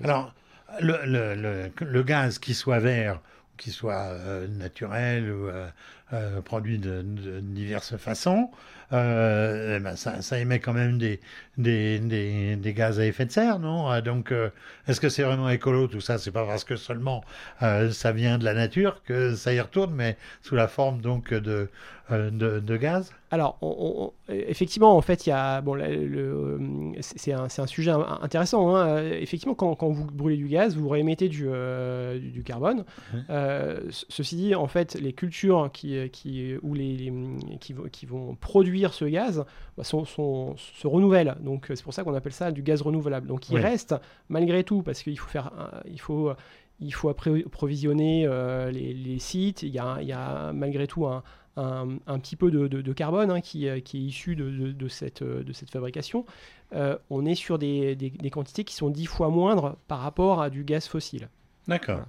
Alors, 0.03 0.33
le, 0.79 0.97
le, 1.05 1.71
le, 1.79 2.03
gaz, 2.03 2.39
qui 2.39 2.53
soit 2.53 2.79
vert, 2.79 3.21
qui 3.57 3.71
soit 3.71 4.11
naturel 4.49 5.31
ou 5.31 5.49
produit 6.43 6.77
de, 6.79 7.03
diverses 7.41 7.97
façons, 7.97 8.49
euh, 8.93 9.77
eh 9.77 9.79
ben 9.79 9.95
ça, 9.95 10.21
ça, 10.21 10.39
émet 10.39 10.59
quand 10.59 10.73
même 10.73 10.97
des, 10.97 11.19
des, 11.57 11.99
des, 11.99 12.55
des, 12.55 12.73
gaz 12.73 12.99
à 12.99 13.05
effet 13.05 13.25
de 13.25 13.31
serre, 13.31 13.57
non? 13.57 13.91
Euh, 13.91 14.01
Donc, 14.01 14.31
euh, 14.31 14.49
est-ce 14.87 15.01
que 15.01 15.09
c'est 15.09 15.23
vraiment 15.23 15.49
écolo 15.49 15.87
tout 15.87 16.01
ça? 16.01 16.17
C'est 16.17 16.31
pas 16.31 16.45
parce 16.45 16.63
que 16.63 16.75
seulement 16.75 17.23
ça 17.59 18.11
vient 18.11 18.37
de 18.37 18.45
la 18.45 18.53
nature 18.53 19.01
que 19.03 19.35
ça 19.35 19.53
y 19.53 19.59
retourne, 19.59 19.93
mais 19.93 20.17
sous 20.41 20.55
la 20.55 20.67
forme 20.67 21.01
donc 21.01 21.33
de, 21.33 21.69
de, 22.11 22.59
de 22.59 22.77
gaz? 22.77 23.11
Alors, 23.31 23.57
effectivement, 24.29 24.95
en 24.95 25.01
fait, 25.01 25.25
il 25.25 25.29
y 25.31 25.33
a, 25.33 25.61
bon, 25.61 25.77
c'est 27.01 27.33
un, 27.33 27.47
un, 27.57 27.67
sujet 27.67 27.91
intéressant. 28.21 28.75
Hein. 28.75 29.01
Effectivement, 29.13 29.55
quand, 29.55 29.75
quand, 29.75 29.89
vous 29.89 30.05
brûlez 30.05 30.37
du 30.37 30.47
gaz, 30.47 30.77
vous 30.77 30.87
réémettez 30.87 31.27
du, 31.27 31.47
du, 32.19 32.43
carbone. 32.43 32.85
ceci 33.89 34.35
dit, 34.35 34.55
en 34.55 34.67
fait, 34.67 34.93
les 34.95 35.13
cultures 35.13 35.71
qui, 35.73 35.94
qui, 36.11 36.55
ou 36.61 36.73
les, 36.73 37.11
qui, 37.59 37.75
qui, 37.91 38.05
vont 38.05 38.35
produire 38.35 38.93
ce 38.93 39.05
gaz 39.05 39.45
bah, 39.77 39.83
sont, 39.83 40.05
sont, 40.05 40.55
se 40.57 40.87
renouvellent. 40.87 41.37
Donc, 41.41 41.65
c'est 41.69 41.83
pour 41.83 41.93
ça 41.93 42.03
qu'on 42.03 42.13
appelle 42.13 42.33
ça 42.33 42.51
du 42.51 42.61
gaz 42.61 42.81
renouvelable. 42.81 43.27
Donc, 43.27 43.49
il 43.49 43.57
reste, 43.57 43.95
malgré 44.29 44.63
tout, 44.63 44.81
parce 44.81 45.01
qu'il 45.03 45.17
faut 45.17 45.29
faire, 45.29 45.51
il 45.85 45.99
faut, 45.99 46.31
il 46.79 46.93
faut 46.93 47.09
approvisionner 47.09 48.25
euh, 48.27 48.71
les, 48.71 48.93
les, 48.93 49.19
sites. 49.19 49.63
Il 49.63 49.69
y, 49.69 49.79
a, 49.79 49.97
il 50.01 50.07
y 50.07 50.13
a 50.13 50.51
malgré 50.53 50.87
tout 50.87 51.05
un 51.05 51.23
un, 51.57 52.19
petit 52.19 52.35
peu 52.35 52.51
de, 52.51 52.93
carbone 52.93 53.31
hein, 53.31 53.41
qui, 53.41 53.67
qui, 53.83 53.97
est 53.97 54.01
issu 54.01 54.35
de, 54.35 54.87
cette, 54.87 55.23
de 55.23 55.53
cette 55.53 55.71
fabrication, 55.71 56.25
euh, 56.73 56.97
on 57.09 57.25
est 57.25 57.35
sur 57.35 57.57
des, 57.57 57.95
des, 57.95 58.29
quantités 58.29 58.63
qui 58.63 58.75
sont 58.75 58.89
dix 58.89 59.05
fois 59.05 59.29
moindres 59.29 59.77
par 59.87 59.99
rapport 59.99 60.41
à 60.41 60.49
du 60.49 60.63
gaz 60.63 60.87
fossile. 60.87 61.29
D'accord. 61.67 62.01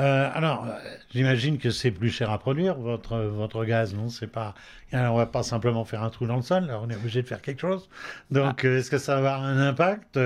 Euh, 0.00 0.30
alors, 0.34 0.66
j'imagine 1.12 1.58
que 1.58 1.70
c'est 1.70 1.90
plus 1.92 2.10
cher 2.10 2.30
à 2.30 2.38
produire 2.38 2.76
votre 2.78 3.18
votre 3.18 3.64
gaz, 3.64 3.94
non? 3.94 4.08
C'est 4.08 4.26
pas. 4.28 4.54
Alors, 4.92 5.14
on 5.14 5.18
va 5.18 5.26
pas 5.26 5.42
simplement 5.42 5.84
faire 5.84 6.02
un 6.02 6.10
trou 6.10 6.26
dans 6.26 6.36
le 6.36 6.42
sol. 6.42 6.66
Là, 6.66 6.80
on 6.80 6.90
est 6.90 6.96
obligé 6.96 7.22
de 7.22 7.28
faire 7.28 7.42
quelque 7.42 7.60
chose. 7.60 7.88
Donc, 8.30 8.64
ah. 8.64 8.68
euh, 8.68 8.78
est-ce 8.78 8.90
que 8.90 8.98
ça 8.98 9.20
va 9.20 9.34
avoir 9.34 9.42
un 9.44 9.58
impact 9.58 10.18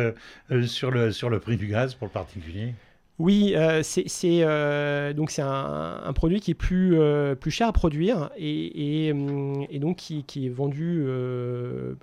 sur 0.66 0.90
le 0.90 1.12
sur 1.12 1.30
le 1.30 1.40
prix 1.40 1.56
du 1.56 1.66
gaz 1.68 1.94
pour 1.94 2.06
le 2.06 2.12
particulier? 2.12 2.74
Oui, 3.20 3.54
euh, 3.54 3.82
c'est 3.84 4.08
euh, 4.24 5.12
donc 5.12 5.30
c'est 5.30 5.42
un, 5.42 6.12
produit 6.14 6.40
qui 6.40 6.50
est 6.50 6.54
plus, 6.54 6.98
euh, 6.98 7.36
plus 7.36 7.52
cher 7.52 7.68
à 7.68 7.72
produire 7.72 8.30
et, 8.36 9.08
et, 9.08 9.78
donc 9.78 9.96
qui, 9.98 10.24
qui, 10.24 10.46
est 10.46 10.50
vendu 10.50 11.06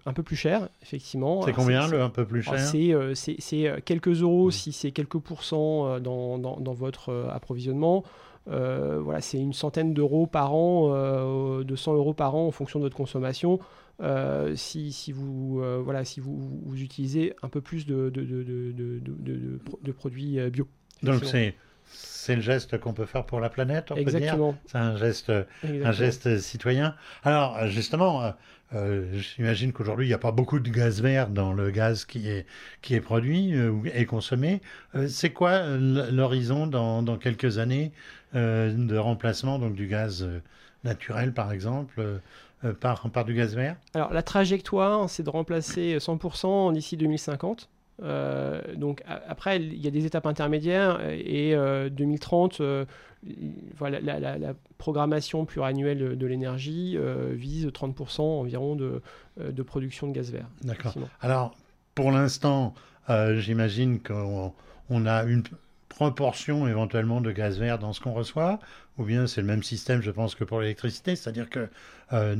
un 0.05 0.13
peu 0.13 0.23
plus 0.23 0.37
cher, 0.37 0.69
effectivement. 0.81 1.41
C'est 1.41 1.51
combien 1.51 1.87
le 1.87 2.01
un 2.01 2.09
peu 2.09 2.25
plus 2.25 2.41
cher 2.41 2.57
C'est 3.13 3.81
quelques 3.83 4.21
euros 4.21 4.47
hmm. 4.47 4.51
si 4.51 4.71
c'est 4.71 4.91
quelques 4.91 5.19
pourcents 5.19 5.99
dans, 5.99 6.37
dans, 6.37 6.57
dans 6.61 6.73
votre 6.73 7.29
approvisionnement. 7.33 8.05
voilà, 8.45 9.19
c'est 9.19 9.39
une 9.39 9.53
centaine 9.53 9.93
d'euros 9.93 10.27
par 10.27 10.53
an, 10.53 11.61
200 11.61 11.93
euros 11.93 12.13
par 12.13 12.35
an 12.35 12.47
en 12.47 12.51
fonction 12.51 12.79
de 12.79 12.85
votre 12.85 12.95
consommation. 12.95 13.59
si, 14.55 14.93
si, 14.93 15.11
vous, 15.11 15.61
voilà, 15.83 16.05
si 16.05 16.21
vous, 16.21 16.61
vous, 16.63 16.81
utilisez 16.81 17.33
un 17.41 17.49
peu 17.49 17.59
plus 17.59 17.85
de, 17.85 18.09
de, 18.09 18.23
de, 18.23 19.59
de 19.83 19.91
produits 19.91 20.39
bio. 20.49 20.69
Donc 21.03 21.25
c'est 21.25 21.55
c'est 21.93 22.35
le 22.35 22.41
geste 22.41 22.79
qu'on 22.79 22.93
peut 22.93 23.07
faire 23.07 23.25
pour 23.25 23.39
la 23.39 23.49
planète, 23.49 23.91
on 23.91 23.95
Exactement. 23.95 24.55
C'est 24.67 24.77
un 24.77 24.95
geste, 24.95 25.31
un 25.63 25.91
geste 25.91 26.37
citoyen. 26.37 26.95
Alors 27.23 27.67
justement, 27.67 28.21
euh, 28.21 28.31
euh, 28.75 29.19
j'imagine 29.19 29.73
qu'aujourd'hui 29.73 30.05
il 30.05 30.09
n'y 30.09 30.13
a 30.13 30.19
pas 30.19 30.31
beaucoup 30.31 30.59
de 30.59 30.69
gaz 30.69 31.01
vert 31.01 31.29
dans 31.29 31.51
le 31.51 31.71
gaz 31.71 32.05
qui 32.05 32.29
est 32.29 32.45
qui 32.83 32.93
est 32.93 33.01
produit 33.01 33.55
euh, 33.55 33.73
et 33.95 34.05
consommé. 34.05 34.61
c'est 35.07 35.31
quoi 35.31 35.65
l'horizon 35.65 36.67
dans, 36.67 37.01
dans, 37.01 37.17
quelques 37.17 37.57
années 37.57 37.91
de 38.33 38.97
remplacement 38.97 39.57
donc 39.57 39.73
du 39.73 39.87
gaz 39.87 40.27
naturel 40.83 41.33
par 41.33 41.51
exemple 41.51 42.21
par 42.79 43.09
par 43.09 43.25
du 43.25 43.33
gaz 43.33 43.55
vert? 43.55 43.77
Alors 43.95 44.13
la 44.13 44.21
trajectoire, 44.21 45.09
c'est 45.09 45.23
de 45.23 45.29
remplacer 45.31 45.97
100% 45.97 46.71
d'ici 46.73 46.97
2050. 46.97 47.67
Euh, 48.01 48.61
donc 48.75 49.03
après, 49.05 49.57
il 49.57 49.81
y 49.81 49.87
a 49.87 49.91
des 49.91 50.05
étapes 50.05 50.25
intermédiaires 50.25 50.99
et 51.09 51.55
2030, 51.91 52.61
euh, 52.61 52.63
euh, 52.63 52.85
voilà, 53.77 53.99
la, 53.99 54.53
programmation 54.77 55.45
pluriannuelle 55.45 56.17
de, 56.17 56.25
l'énergie 56.25 56.97
vise 57.33 57.67
30% 57.67 58.21
environ 58.21 58.75
de, 58.75 59.01
de, 59.39 59.63
production 59.63 60.07
de 60.07 60.13
gaz 60.13 60.31
vert. 60.31 60.47
D'accord. 60.63 60.95
Alors, 61.19 61.53
pour 61.93 62.11
l'instant, 62.11 62.73
j'imagine 63.35 63.99
qu'on 63.99 64.53
on 64.89 65.05
a 65.05 65.23
une 65.25 65.43
proportion 65.91 66.67
éventuellement 66.69 67.19
de 67.19 67.33
gaz 67.33 67.59
vert 67.59 67.77
dans 67.77 67.91
ce 67.91 67.99
qu'on 67.99 68.13
reçoit, 68.13 68.59
ou 68.97 69.03
bien 69.03 69.27
c'est 69.27 69.41
le 69.41 69.47
même 69.47 69.61
système, 69.61 70.01
je 70.01 70.09
pense, 70.09 70.35
que 70.35 70.45
pour 70.45 70.61
l'électricité, 70.61 71.17
c'est-à-dire 71.17 71.49
que 71.49 71.67
euh, 72.13 72.35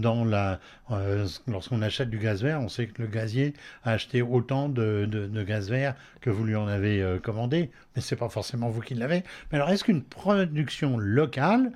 euh, 0.91 1.27
lorsqu'on 1.47 1.81
achète 1.81 2.09
du 2.09 2.17
gaz 2.17 2.43
vert, 2.43 2.61
on 2.61 2.69
sait 2.69 2.87
que 2.87 3.01
le 3.01 3.09
gazier 3.09 3.53
a 3.83 3.91
acheté 3.91 4.21
autant 4.21 4.69
de, 4.69 5.05
de, 5.05 5.43
gaz 5.43 5.69
vert 5.69 5.95
que 6.21 6.29
vous 6.29 6.45
lui 6.45 6.55
en 6.55 6.67
avez 6.67 7.01
euh, 7.01 7.19
commandé, 7.19 7.71
mais 7.95 8.01
c'est 8.01 8.15
pas 8.15 8.29
forcément 8.29 8.69
vous 8.69 8.81
qui 8.81 8.93
l'avez. 8.93 9.23
Mais 9.51 9.57
alors, 9.57 9.69
est-ce 9.69 9.83
qu'une 9.83 10.03
production 10.03 10.97
locale 10.97 11.73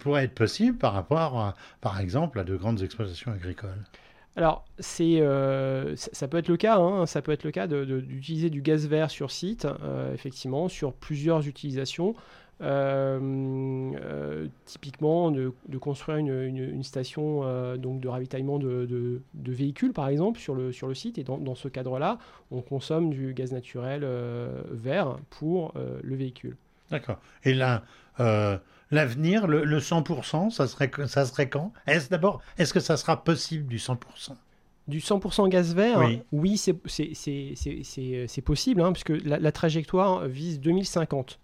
pourrait 0.00 0.24
être 0.24 0.34
possible 0.34 0.76
par 0.76 0.92
rapport, 0.92 1.54
par 1.80 2.00
exemple, 2.00 2.38
à 2.38 2.44
de 2.44 2.56
grandes 2.56 2.82
exploitations 2.82 3.32
agricoles? 3.32 3.84
Alors, 4.36 4.64
c'est, 4.80 5.20
euh, 5.20 5.94
ça 5.96 6.26
peut 6.26 6.38
être 6.38 6.48
le 6.48 6.56
cas, 6.56 6.78
hein, 6.78 7.06
ça 7.06 7.22
peut 7.22 7.30
être 7.30 7.44
le 7.44 7.52
cas 7.52 7.68
d'utiliser 7.68 8.50
du 8.50 8.62
gaz 8.62 8.88
vert 8.88 9.10
sur 9.10 9.30
site, 9.30 9.64
euh, 9.64 10.12
effectivement, 10.12 10.68
sur 10.68 10.92
plusieurs 10.92 11.46
utilisations. 11.46 12.14
Euh, 12.60 14.46
typiquement, 14.64 15.30
de, 15.30 15.52
construire 15.80 16.18
une, 16.18 16.82
station 16.82 17.42
donc 17.76 18.00
de 18.00 18.08
ravitaillement 18.08 18.58
de, 18.58 19.20
véhicules, 19.34 19.92
par 19.92 20.08
exemple, 20.08 20.40
sur 20.40 20.54
le, 20.54 20.72
sur 20.72 20.88
le 20.88 20.94
site. 20.94 21.18
Et 21.18 21.24
dans, 21.24 21.38
dans 21.38 21.54
ce 21.54 21.68
cadre-là, 21.68 22.18
on 22.50 22.60
consomme 22.60 23.10
du 23.10 23.34
gaz 23.34 23.52
naturel 23.52 24.06
vert 24.70 25.16
pour 25.30 25.74
le 25.76 26.16
véhicule. 26.16 26.56
D'accord. 26.90 27.18
Et 27.44 27.54
là, 27.54 27.82
l'avenir, 28.90 29.46
le, 29.46 29.78
100%, 29.78 30.50
ça 30.50 30.66
serait, 30.66 30.90
ça 31.06 31.24
serait 31.24 31.48
quand? 31.48 31.72
Est-ce 31.86 32.08
d'abord, 32.08 32.40
est-ce 32.58 32.72
que 32.72 32.80
ça 32.80 32.96
sera 32.96 33.22
possible 33.22 33.66
du 33.66 33.78
100% 33.78 34.34
du 34.86 34.98
100% 34.98 35.48
gaz 35.48 35.74
vert, 35.74 36.02
oui, 36.30 36.58
c'est 36.58 36.74
possible, 38.42 38.82
hein, 38.82 38.92
puisque 38.92 39.14
la, 39.24 39.52
trajectoire 39.52 40.26
vise 40.26 40.60
2050 40.60 41.38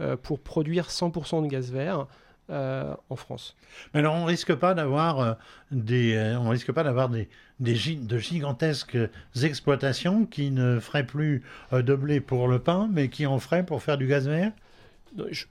euh, 0.00 0.16
pour 0.16 0.40
produire 0.40 0.88
100% 0.88 1.42
de 1.42 1.48
gaz 1.48 1.72
vert. 1.72 2.06
Euh, 2.50 2.92
en 3.08 3.14
France. 3.14 3.56
Mais 3.94 4.00
alors 4.00 4.14
on 4.14 4.24
risque 4.24 4.52
pas 4.52 4.74
d'avoir 4.74 5.20
euh, 5.20 5.32
des, 5.70 6.36
on 6.38 6.50
risque 6.50 6.72
pas 6.72 6.82
d'avoir 6.82 7.08
des, 7.08 7.28
des 7.60 7.74
de 7.94 8.18
gigantesques 8.18 8.98
exploitations 9.40 10.26
qui 10.26 10.50
ne 10.50 10.80
feraient 10.80 11.06
plus 11.06 11.44
de 11.70 11.94
blé 11.94 12.20
pour 12.20 12.48
le 12.48 12.58
pain, 12.58 12.90
mais 12.92 13.08
qui 13.08 13.26
en 13.26 13.38
feraient 13.38 13.64
pour 13.64 13.80
faire 13.80 13.96
du 13.96 14.08
gaz 14.08 14.26
vert? 14.26 14.50
Je, 15.30 15.44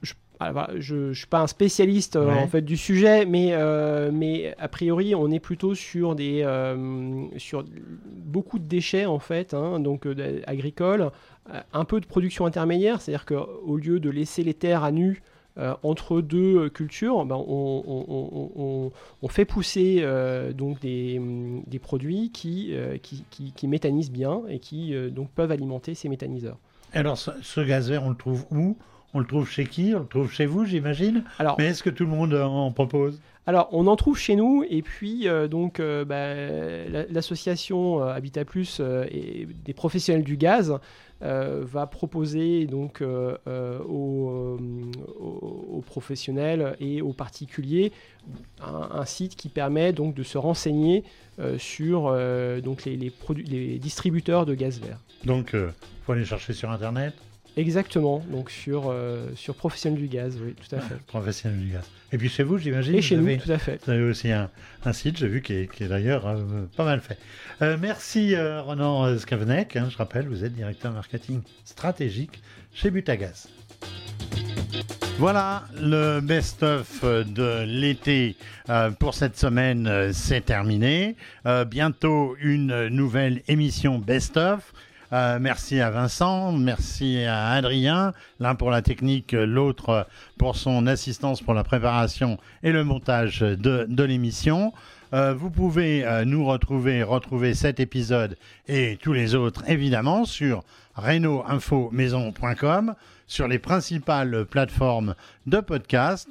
je 0.78 0.94
ne 0.94 1.12
suis 1.12 1.26
pas 1.26 1.40
un 1.40 1.46
spécialiste 1.46 2.16
euh, 2.16 2.30
en 2.30 2.46
fait 2.46 2.62
du 2.62 2.76
sujet, 2.76 3.24
mais, 3.26 3.50
euh, 3.52 4.10
mais 4.12 4.54
a 4.58 4.68
priori, 4.68 5.14
on 5.14 5.30
est 5.30 5.40
plutôt 5.40 5.74
sur, 5.74 6.14
des, 6.14 6.42
euh, 6.42 7.26
sur 7.38 7.64
beaucoup 8.04 8.58
de 8.58 8.64
déchets 8.64 9.06
en 9.06 9.18
fait, 9.18 9.54
hein, 9.54 9.80
donc 9.80 10.06
agricoles, 10.46 11.10
un 11.72 11.84
peu 11.84 12.00
de 12.00 12.06
production 12.06 12.46
intermédiaire, 12.46 13.00
c'est-à-dire 13.00 13.26
qu'au 13.26 13.76
lieu 13.76 14.00
de 14.00 14.10
laisser 14.10 14.42
les 14.42 14.54
terres 14.54 14.84
à 14.84 14.92
nu 14.92 15.22
entre 15.82 16.22
deux 16.22 16.70
cultures, 16.70 17.26
ben, 17.26 17.36
on, 17.36 18.90
on, 19.22 19.28
fait 19.28 19.44
pousser 19.44 20.02
donc 20.54 20.80
des, 20.80 21.20
des 21.66 21.78
produits 21.78 22.30
qui, 22.30 22.74
qui, 23.02 23.24
qui, 23.30 23.52
qui, 23.52 23.68
méthanisent 23.68 24.10
bien 24.10 24.42
et 24.48 24.60
qui 24.60 24.94
donc 25.10 25.30
peuvent 25.30 25.50
alimenter 25.50 25.94
ces 25.94 26.08
méthaniseurs. 26.08 26.58
Alors 26.94 27.18
ce, 27.18 27.30
ce 27.42 27.60
gaz 27.60 27.90
vert, 27.90 28.04
on 28.04 28.10
le 28.10 28.16
trouve 28.16 28.46
où? 28.50 28.76
On 29.14 29.20
le 29.20 29.26
trouve 29.26 29.48
chez 29.48 29.66
qui? 29.66 29.94
On 29.94 30.00
le 30.00 30.06
trouve 30.06 30.32
chez 30.32 30.46
vous, 30.46 30.64
j'imagine. 30.64 31.24
Alors, 31.38 31.56
Mais 31.58 31.66
est-ce 31.66 31.82
que 31.82 31.90
tout 31.90 32.04
le 32.04 32.10
monde 32.10 32.34
en 32.34 32.70
propose? 32.72 33.20
Alors, 33.44 33.68
on 33.72 33.88
en 33.88 33.96
trouve 33.96 34.16
chez 34.16 34.36
nous, 34.36 34.64
et 34.68 34.82
puis 34.82 35.26
euh, 35.26 35.48
donc 35.48 35.80
euh, 35.80 36.04
bah, 36.04 36.34
l'association 37.10 38.00
euh, 38.00 38.12
Habitat 38.12 38.44
Plus 38.44 38.80
et 39.10 39.48
des 39.64 39.72
professionnels 39.74 40.22
du 40.24 40.36
gaz 40.36 40.78
va 41.20 41.86
proposer 41.86 42.66
donc 42.66 43.00
aux, 43.00 44.58
professionnels 45.86 46.76
et 46.80 47.00
aux 47.00 47.12
particuliers 47.12 47.92
un, 48.60 49.04
site 49.04 49.36
qui 49.36 49.48
permet 49.48 49.92
donc 49.92 50.16
de 50.16 50.24
se 50.24 50.36
renseigner 50.36 51.04
sur 51.58 52.12
donc 52.64 52.84
les, 52.84 52.96
les 52.96 53.78
distributeurs 53.78 54.46
de 54.46 54.54
gaz 54.56 54.80
vert. 54.80 54.98
Donc, 55.24 55.50
il 55.52 55.70
faut 56.04 56.10
aller 56.10 56.24
chercher 56.24 56.54
sur 56.54 56.72
Internet 56.72 57.14
Exactement, 57.56 58.24
donc 58.30 58.50
sur, 58.50 58.88
euh, 58.88 59.26
sur 59.34 59.54
Professionnel 59.54 60.00
du 60.00 60.08
Gaz, 60.08 60.38
oui, 60.42 60.54
tout 60.54 60.74
à 60.74 60.80
fait. 60.80 60.96
professionnel 61.06 61.58
du 61.58 61.72
Gaz. 61.72 61.84
Et 62.10 62.18
puis 62.18 62.30
chez 62.30 62.42
vous, 62.42 62.56
j'imagine 62.56 62.94
Et 62.94 63.02
chez 63.02 63.16
nous, 63.16 63.36
tout 63.36 63.52
à 63.52 63.58
fait. 63.58 63.78
Vous 63.84 63.90
avez 63.92 64.02
aussi 64.04 64.32
un, 64.32 64.48
un 64.84 64.92
site, 64.94 65.18
j'ai 65.18 65.28
vu, 65.28 65.42
qui 65.42 65.54
est, 65.54 65.70
qui 65.70 65.84
est 65.84 65.88
d'ailleurs 65.88 66.26
euh, 66.26 66.36
pas 66.76 66.84
mal 66.84 67.00
fait. 67.00 67.18
Euh, 67.60 67.76
merci 67.78 68.34
Ronan 68.36 69.18
Skavenek, 69.18 69.76
hein, 69.76 69.88
je 69.90 69.96
rappelle, 69.98 70.28
vous 70.28 70.44
êtes 70.44 70.54
directeur 70.54 70.92
marketing 70.92 71.42
stratégique 71.64 72.40
chez 72.72 72.90
Butagaz. 72.90 73.48
Voilà, 75.18 75.64
le 75.78 76.20
best-of 76.20 77.04
de 77.04 77.64
l'été 77.64 78.34
pour 78.98 79.14
cette 79.14 79.36
semaine, 79.36 80.10
c'est 80.12 80.40
terminé. 80.40 81.16
bientôt 81.66 82.34
une 82.40 82.88
nouvelle 82.88 83.42
émission 83.46 83.98
best-of. 83.98 84.72
Euh, 85.12 85.38
merci 85.38 85.78
à 85.80 85.90
Vincent, 85.90 86.52
merci 86.52 87.22
à 87.24 87.50
Adrien, 87.50 88.14
l'un 88.40 88.54
pour 88.54 88.70
la 88.70 88.80
technique, 88.80 89.32
l'autre 89.32 90.06
pour 90.38 90.56
son 90.56 90.86
assistance 90.86 91.42
pour 91.42 91.52
la 91.52 91.64
préparation 91.64 92.38
et 92.62 92.72
le 92.72 92.82
montage 92.82 93.40
de, 93.40 94.02
l'émission. 94.02 94.72
Euh, 95.12 95.34
vous 95.34 95.50
pouvez 95.50 96.06
euh, 96.06 96.24
nous 96.24 96.46
retrouver, 96.46 97.02
retrouver 97.02 97.52
cet 97.52 97.78
épisode 97.78 98.38
et 98.68 98.98
tous 99.02 99.12
les 99.12 99.34
autres 99.34 99.62
évidemment 99.68 100.24
sur 100.24 100.64
reno 100.96 101.44
maison.com 101.90 102.94
sur 103.26 103.48
les 103.48 103.58
principales 103.58 104.46
plateformes 104.46 105.14
de 105.46 105.60
podcast, 105.60 106.28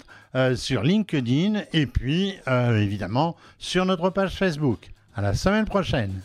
sur 0.56 0.84
LinkedIn 0.84 1.63
et 1.74 1.88
puis 1.88 2.36
évidemment 2.48 3.36
sur 3.58 3.86
notre 3.86 4.12
page 4.12 4.36
Facebook. 4.36 4.91
À 5.15 5.22
la 5.22 5.34
semaine 5.34 5.65
prochaine. 5.65 6.22